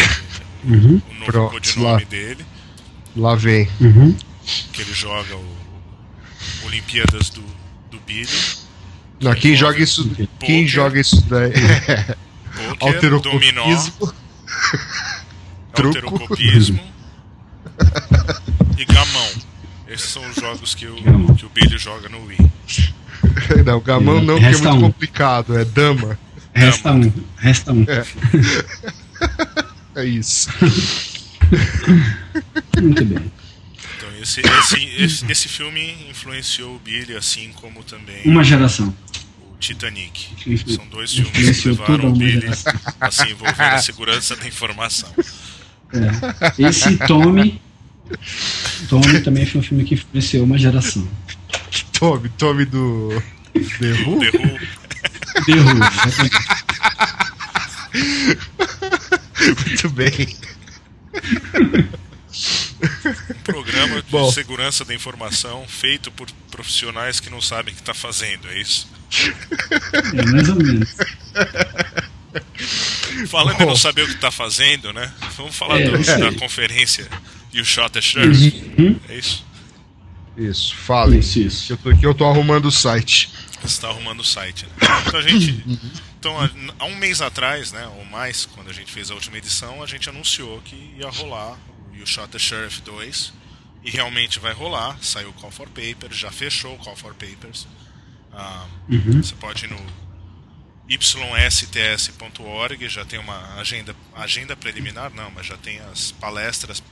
[0.65, 1.03] uhum.
[1.11, 1.99] o novo codinome lá.
[1.99, 2.47] dele.
[3.17, 3.69] Lá vem.
[3.81, 4.17] Uhum.
[4.73, 5.57] Que ele joga o
[6.65, 7.43] Olimpíadas do,
[7.91, 8.29] do Billy.
[9.21, 10.09] Não, quem joga isso.
[10.09, 11.53] Poker, quem joga isso daí.
[12.79, 13.65] Poker, dominó.
[15.75, 16.81] Alterocopismo
[18.79, 19.29] e gamão.
[19.89, 20.95] Esses são os jogos que o,
[21.35, 22.39] que o Billy joga no Wii.
[23.65, 24.81] Não, gamão não, que é muito um.
[24.83, 26.19] complicado, é dama.
[26.53, 27.13] Resta um.
[27.37, 27.85] Resta um.
[27.89, 28.05] É.
[29.97, 30.49] É isso.
[32.83, 33.33] Muito bem.
[33.97, 38.23] Então, esse, esse, esse, esse, filme influenciou o Billy, assim como também.
[38.25, 38.93] Uma geração.
[39.53, 40.31] O Titanic.
[40.67, 42.49] São dois filmes que levaram o Billy
[43.01, 45.15] a se envolver na segurança da informação.
[45.93, 46.67] É.
[46.67, 47.63] Esse Tommy.
[48.89, 51.09] Tommy também foi um filme que influenciou uma geração.
[51.93, 53.23] Tommy, Tommy do.
[53.53, 54.19] The Who?
[54.19, 54.59] The Who.
[55.47, 55.75] The Who,
[59.67, 60.37] Muito bem.
[63.31, 64.31] Um programa de Bom.
[64.33, 68.89] segurança da informação feito por profissionais que não sabem o que está fazendo, é isso?
[70.13, 70.95] É, mais ou menos.
[73.29, 75.13] Falando em não saber o que está fazendo, né?
[75.37, 77.09] Vamos falar é, do, da conferência
[77.53, 78.73] e o Shot Sheriff.
[78.79, 78.99] Uhum.
[79.09, 79.45] É isso?
[80.37, 81.19] Isso, fale.
[81.19, 81.67] Isso, isso.
[81.67, 83.31] Que eu, tô, que eu tô arrumando o site.
[83.61, 84.89] Você está arrumando o site, né?
[85.07, 85.65] Então a gente.
[86.25, 86.39] Então,
[86.79, 89.87] há um mês atrás, né, ou mais, quando a gente fez a última edição, a
[89.87, 91.59] gente anunciou que ia rolar
[91.93, 93.35] o You Shot the Sheriff 2.
[93.85, 94.97] E realmente vai rolar.
[95.03, 97.69] Saiu o Call for Papers, já fechou o Call for Papers.
[98.33, 99.23] Ah, uhum.
[99.23, 99.79] Você pode ir no
[100.89, 106.83] ysts.org, já tem uma agenda, agenda preliminar, não, mas já tem as palestras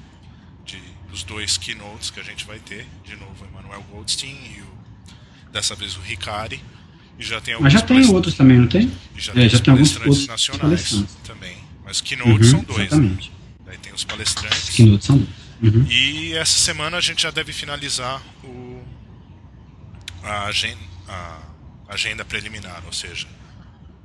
[0.62, 0.78] de,
[1.08, 2.86] dos dois keynotes que a gente vai ter.
[3.02, 6.62] De novo, o Emmanuel Goldstein e o, dessa vez o Ricari.
[7.22, 8.90] E já tem Mas já tem outros também, não tem?
[9.16, 11.56] E já, é, tem, já tem alguns outros nacionais também.
[11.84, 12.78] Mas keynotes uhum, são dois.
[12.78, 12.84] Né?
[12.86, 13.30] Exatamente.
[13.30, 13.36] Né?
[13.64, 14.70] Daí tem os palestrantes.
[14.70, 15.30] Keynotes são dois.
[15.62, 15.86] Uhum.
[15.88, 18.82] E essa semana a gente já deve finalizar o,
[20.24, 21.38] a, agenda, a
[21.88, 23.28] agenda preliminar, ou seja,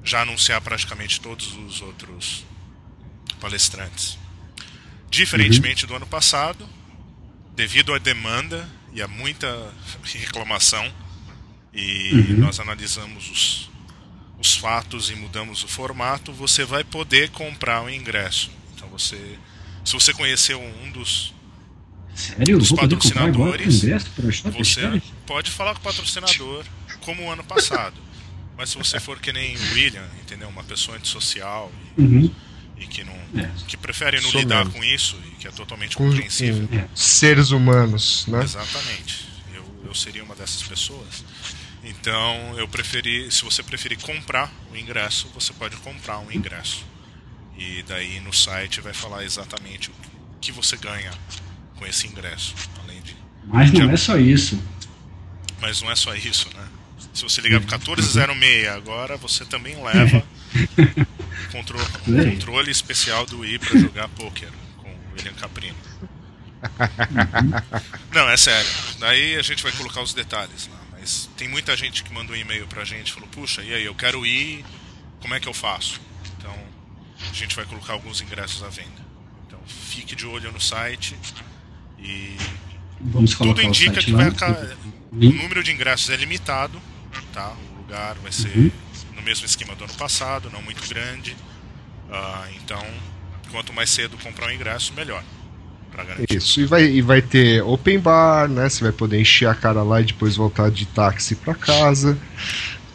[0.04, 2.46] já anunciar praticamente todos os outros
[3.40, 4.20] palestrantes.
[5.10, 5.90] Diferentemente uhum.
[5.90, 6.70] do ano passado,
[7.56, 9.74] devido à demanda e a muita
[10.06, 10.88] reclamação,
[11.78, 12.38] e uhum.
[12.40, 13.70] nós analisamos os,
[14.40, 18.50] os fatos e mudamos o formato, você vai poder comprar o ingresso.
[18.76, 19.38] Então você,
[19.86, 21.36] se você conheceu um dos
[22.16, 22.58] Sério?
[22.58, 23.84] dos patrocinadores,
[24.54, 26.66] você pode falar com o patrocinador
[27.02, 27.96] como o ano passado.
[28.58, 30.50] Mas se você for que nem o William, entendeu?
[30.50, 32.32] Uma pessoa antissocial e, uhum.
[32.80, 33.52] e que não é.
[33.68, 34.80] que prefere não Sou lidar mesmo.
[34.80, 36.68] com isso e que é totalmente com, compreensível.
[36.68, 38.44] Com seres humanos, né?
[38.44, 39.28] Exatamente.
[39.54, 41.24] Eu, eu seria uma dessas pessoas.
[41.88, 46.86] Então, eu preferi, se você preferir comprar o ingresso, você pode comprar um ingresso.
[47.58, 49.94] E daí no site vai falar exatamente o
[50.42, 51.12] que você ganha
[51.78, 53.16] com esse ingresso, além de
[53.46, 53.94] Mas não de...
[53.94, 54.62] é só isso.
[55.62, 56.68] Mas não é só isso, né?
[57.14, 60.24] Se você ligar para 1406 agora, você também leva
[61.52, 65.78] controle, um controle especial do Wii pra jogar poker com o William Caprino.
[68.14, 68.70] Não, é sério.
[69.00, 70.77] Daí a gente vai colocar os detalhes lá.
[71.08, 73.96] Mas tem muita gente que mandou um e-mail pra gente falou, puxa, e aí, eu
[73.96, 74.66] quero ir,
[75.22, 76.02] como é que eu faço?
[76.38, 76.54] Então
[77.32, 79.08] a gente vai colocar alguns ingressos à venda.
[79.48, 81.16] Então fique de olho no site
[81.98, 82.36] e
[83.00, 86.78] Vamos tudo indica que vai, o número de ingressos é limitado,
[87.32, 87.56] tá?
[87.72, 88.72] O lugar vai ser uhum.
[89.16, 91.38] no mesmo esquema do ano passado, não muito grande.
[92.10, 92.86] Uh, então,
[93.50, 95.24] quanto mais cedo comprar o ingresso, melhor.
[96.30, 98.70] Isso, e vai, e vai ter open bar, né?
[98.70, 102.18] Você vai poder encher a cara lá e depois voltar de táxi para casa.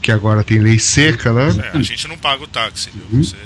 [0.01, 1.71] Que agora tem lei seca, né?
[1.73, 3.05] É, a gente não paga o táxi, viu?
[3.13, 3.25] Uhum.
[3.25, 3.37] Você,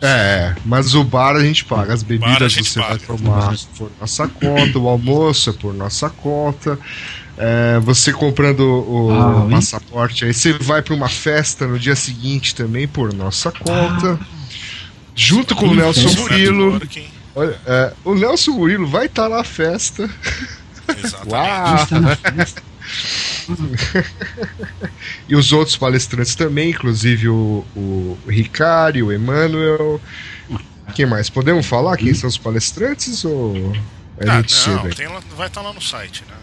[0.00, 1.94] é, mas o bar a gente paga.
[1.94, 2.96] As bebidas você paga.
[2.96, 6.78] vai tomar por nossa conta, o almoço é por nossa conta.
[7.38, 12.54] É, você comprando o ah, passaporte, aí você vai para uma festa no dia seguinte
[12.54, 14.18] também por nossa conta.
[14.20, 14.26] Ah,
[15.14, 16.80] junto com o Nelson Murilo.
[17.36, 20.10] Olha, é, o Nelson Murilo vai estar tá na festa.
[21.04, 22.54] Exatamente.
[25.28, 30.00] e os outros palestrantes também, inclusive o, o Ricari, o Emanuel.
[30.94, 31.28] Quem mais?
[31.28, 33.74] Podemos falar quem são os palestrantes ou
[34.18, 35.06] é ah, não, tem,
[35.36, 36.34] vai estar tá lá no site, né?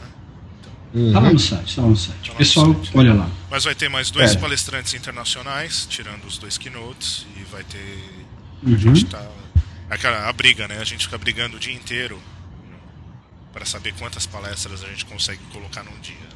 [0.93, 1.11] Uhum.
[1.11, 2.29] Tá lá no site, tá lá no site.
[2.29, 2.95] Tá Pessoal, no site.
[2.95, 3.29] olha lá.
[3.49, 4.37] Mas vai ter mais dois é.
[4.37, 8.03] palestrantes internacionais, tirando os dois keynotes, e vai ter.
[8.61, 8.75] Uhum.
[8.75, 9.25] A gente tá.
[9.89, 10.77] Aquela, a briga, né?
[10.79, 12.21] A gente fica brigando o dia inteiro
[13.51, 16.33] para saber quantas palestras a gente consegue colocar num dia.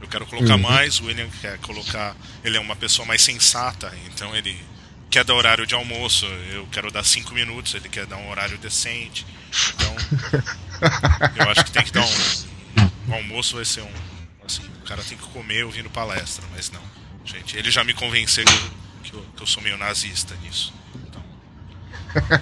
[0.00, 0.62] Eu quero colocar uhum.
[0.62, 2.14] mais, o William quer colocar.
[2.44, 4.56] Ele é uma pessoa mais sensata, então ele
[5.10, 8.58] quer dar horário de almoço, eu quero dar cinco minutos, ele quer dar um horário
[8.58, 9.26] decente.
[9.74, 9.96] Então,
[11.36, 12.54] eu acho que tem que dar um
[13.08, 13.92] o almoço vai ser um.
[14.44, 16.82] Assim, o cara tem que comer ouvindo palestra, mas não.
[17.24, 18.44] Gente, ele já me convenceu
[19.02, 20.72] que eu, que eu sou meio nazista nisso.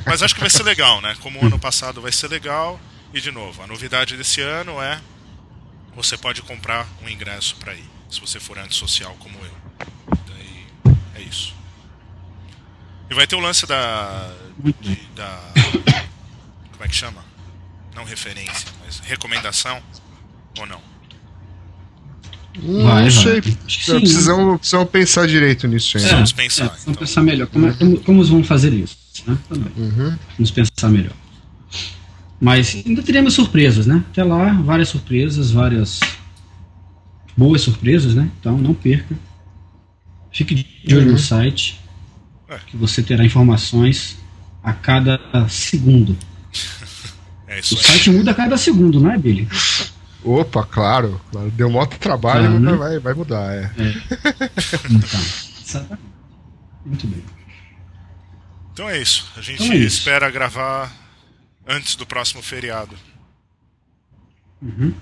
[0.07, 1.17] Mas acho que vai ser legal, né?
[1.21, 2.81] Como o ano passado vai ser legal.
[3.13, 4.99] E de novo, a novidade desse ano é
[5.95, 9.87] você pode comprar um ingresso para ir, se você for antissocial como eu.
[10.27, 10.67] Daí
[11.17, 11.55] é isso.
[13.11, 14.33] E vai ter o lance da,
[14.81, 15.39] de, da
[16.73, 17.23] como é que chama?
[17.95, 19.83] Não referência, mas recomendação
[20.59, 20.81] ou não?
[22.61, 23.41] Não vai, sei.
[23.41, 26.09] Precisamos, precisamos pensar direito nisso ainda.
[26.09, 26.65] Precisamos é, pensar.
[26.65, 26.95] É, então.
[26.95, 27.47] pensar melhor.
[27.49, 29.02] Como, é, como, como vão fazer isso?
[29.27, 29.37] Né?
[29.77, 30.19] Uhum.
[30.37, 31.13] Vamos pensar melhor.
[32.41, 34.03] Mas ainda teremos surpresas, né?
[34.11, 36.01] Até lá, várias surpresas, várias
[37.37, 38.29] boas surpresas, né?
[38.41, 39.17] Então não perca.
[40.33, 41.13] Fique de olho uhum.
[41.13, 41.81] no site,
[42.49, 42.59] é.
[42.67, 44.17] que você terá informações
[44.63, 46.17] a cada segundo.
[47.47, 49.47] É o site muda a cada segundo, não é, Billy?
[50.25, 51.51] Opa, claro, claro.
[51.51, 52.73] Deu um outro trabalho, ah, né?
[52.73, 53.71] vai, vai mudar, é.
[53.79, 54.51] é.
[55.65, 55.99] Então,
[56.85, 57.23] muito bem.
[58.73, 59.31] Então é isso.
[59.37, 59.99] A gente então é isso.
[59.99, 60.93] espera gravar
[61.67, 62.97] antes do próximo feriado.
[64.61, 64.95] Uhum.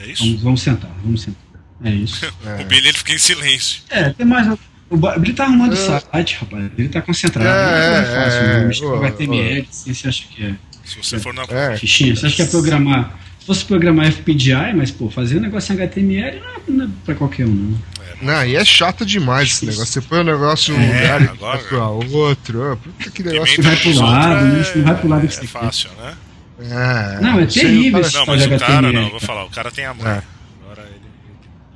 [0.00, 0.24] É isso?
[0.24, 1.42] Vamos, vamos, sentar, vamos sentar.
[1.84, 2.24] É isso.
[2.46, 2.62] É.
[2.62, 3.82] o Billy ele fica em silêncio.
[3.90, 4.46] É, tem mais.
[4.88, 6.00] O Billy tá arrumando o é.
[6.00, 6.70] site, rapaz.
[6.78, 7.48] Ele tá concentrado.
[7.48, 8.98] É, não é fácil, é.
[8.98, 10.54] Vai ter HTML, assim, você acha que é.
[10.84, 11.42] Se você for na.
[11.44, 11.76] É.
[11.76, 15.72] Fichinha, você acha que é programar se fosse programar FPGA, mas, pô, fazer um negócio
[15.72, 17.78] em HTML não é, não é pra qualquer um, não.
[18.00, 19.86] É, não, e é chato demais esse negócio.
[19.86, 22.78] Você põe um negócio em um é, lugar agora, e pra outro.
[22.80, 23.60] Puta que negócio.
[23.60, 26.14] Não vai pro lado, é, não vai pro lado que você É fácil, né?
[26.60, 29.70] É, não, é terrível esse Não, mas o cara, HTML, não, vou falar, o cara
[29.72, 30.06] tem a mãe.
[30.06, 30.22] É.
[30.62, 31.00] Agora ele.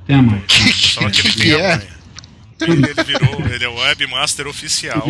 [0.07, 0.45] Tem a mãe.
[0.73, 1.89] Só que ele tem a mãe.
[2.61, 5.05] Ele, ele virou, ele é o webmaster oficial.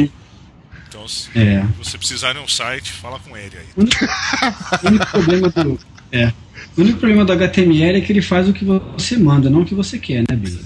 [0.88, 1.62] Então, se é.
[1.76, 3.66] você precisar de um site, fala com ele aí.
[3.76, 5.78] O único problema do.
[6.12, 6.32] É.
[6.76, 9.64] O único problema do HTML é que ele faz o que você manda, não o
[9.64, 10.60] que você quer, né, Billy?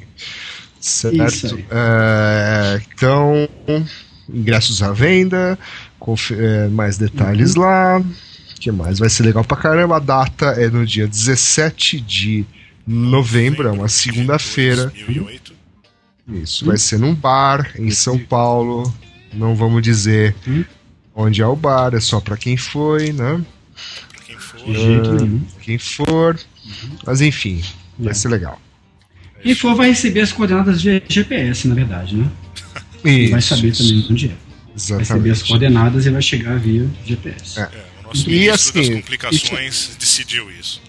[0.80, 1.58] Certo?
[1.70, 3.48] É, então,
[4.28, 5.58] ingressos à venda,
[6.32, 7.62] é, mais detalhes uhum.
[7.62, 8.02] lá.
[8.58, 8.98] que mais?
[8.98, 9.96] Vai ser legal pra caramba.
[9.96, 12.46] A data é no dia 17 de
[12.90, 14.92] novembro, é uma segunda-feira.
[16.28, 18.92] Isso, vai ser num bar em São Paulo.
[19.32, 20.34] Não vamos dizer
[21.14, 23.40] onde é o bar, é só para quem foi, né?
[24.08, 24.60] Pra quem for.
[24.68, 26.40] Uh, quem for.
[27.06, 27.62] Mas enfim,
[27.98, 28.14] vai é.
[28.14, 28.60] ser legal.
[29.42, 32.30] Quem for vai receber as coordenadas de GPS, na verdade, né?
[33.04, 33.30] Isso.
[33.30, 34.50] Vai saber também onde é.
[34.76, 34.88] Exatamente.
[34.88, 37.58] Vai receber as coordenadas e vai chegar via GPS.
[37.58, 37.62] É.
[37.62, 39.98] É, o nosso e assim, das complicações isso...
[39.98, 40.82] decidiu isso.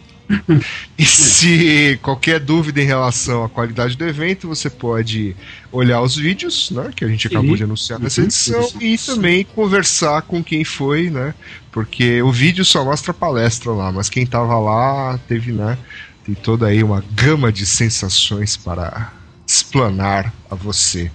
[0.98, 5.36] E se qualquer dúvida em relação à qualidade do evento, você pode
[5.72, 10.22] olhar os vídeos, né, que a gente acabou de anunciar nessa edição, e também conversar
[10.24, 11.34] com quem foi, né,
[11.72, 15.78] porque o vídeo só mostra a palestra lá, mas quem estava lá teve, né,
[16.26, 19.12] tem toda aí uma gama de sensações para
[19.46, 21.12] explanar a você.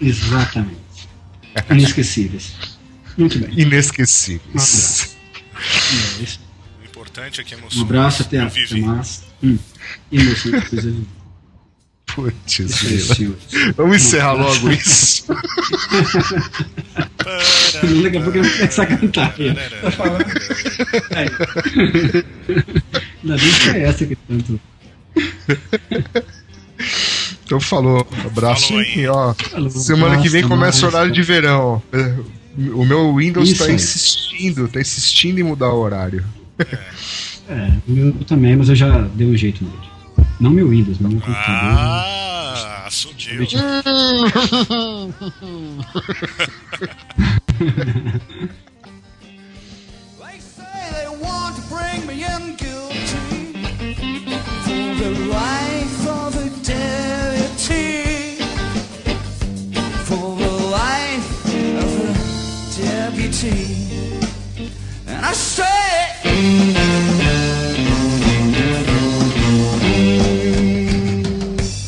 [0.00, 0.80] Exatamente.
[1.68, 2.54] Inesquecíveis.
[3.18, 3.60] Muito bem.
[3.60, 5.16] Inesquecíveis.
[6.18, 6.49] É isso
[7.10, 9.24] importante aqui no Um abraço até, até mais.
[9.42, 9.58] Hum.
[10.12, 10.94] Emoção, coisa
[12.06, 12.60] Putz,
[13.76, 15.26] Vamos encerrar logo isso.
[18.02, 19.34] Daqui a pouco eu vou começar a cantar.
[19.80, 20.24] Tá falando?
[23.22, 24.60] Ainda bem que é essa que tanto.
[27.44, 29.34] Então falou, abraço falou e ó.
[29.34, 31.80] Falou, semana que vem começa o horário de verão.
[32.74, 36.24] O meu Windows está insistindo, tá insistindo em mudar o horário.
[37.48, 39.76] É, o meu também, mas eu já dei um jeito nele.
[40.38, 41.46] Não meu Windows, mas meu computador.
[41.52, 43.46] Ah, sutil.
[65.30, 66.19] They say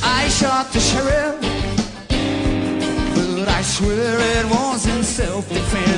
[0.05, 1.37] I shot the sheriff,
[3.15, 5.92] but I swear it wasn't self-defense.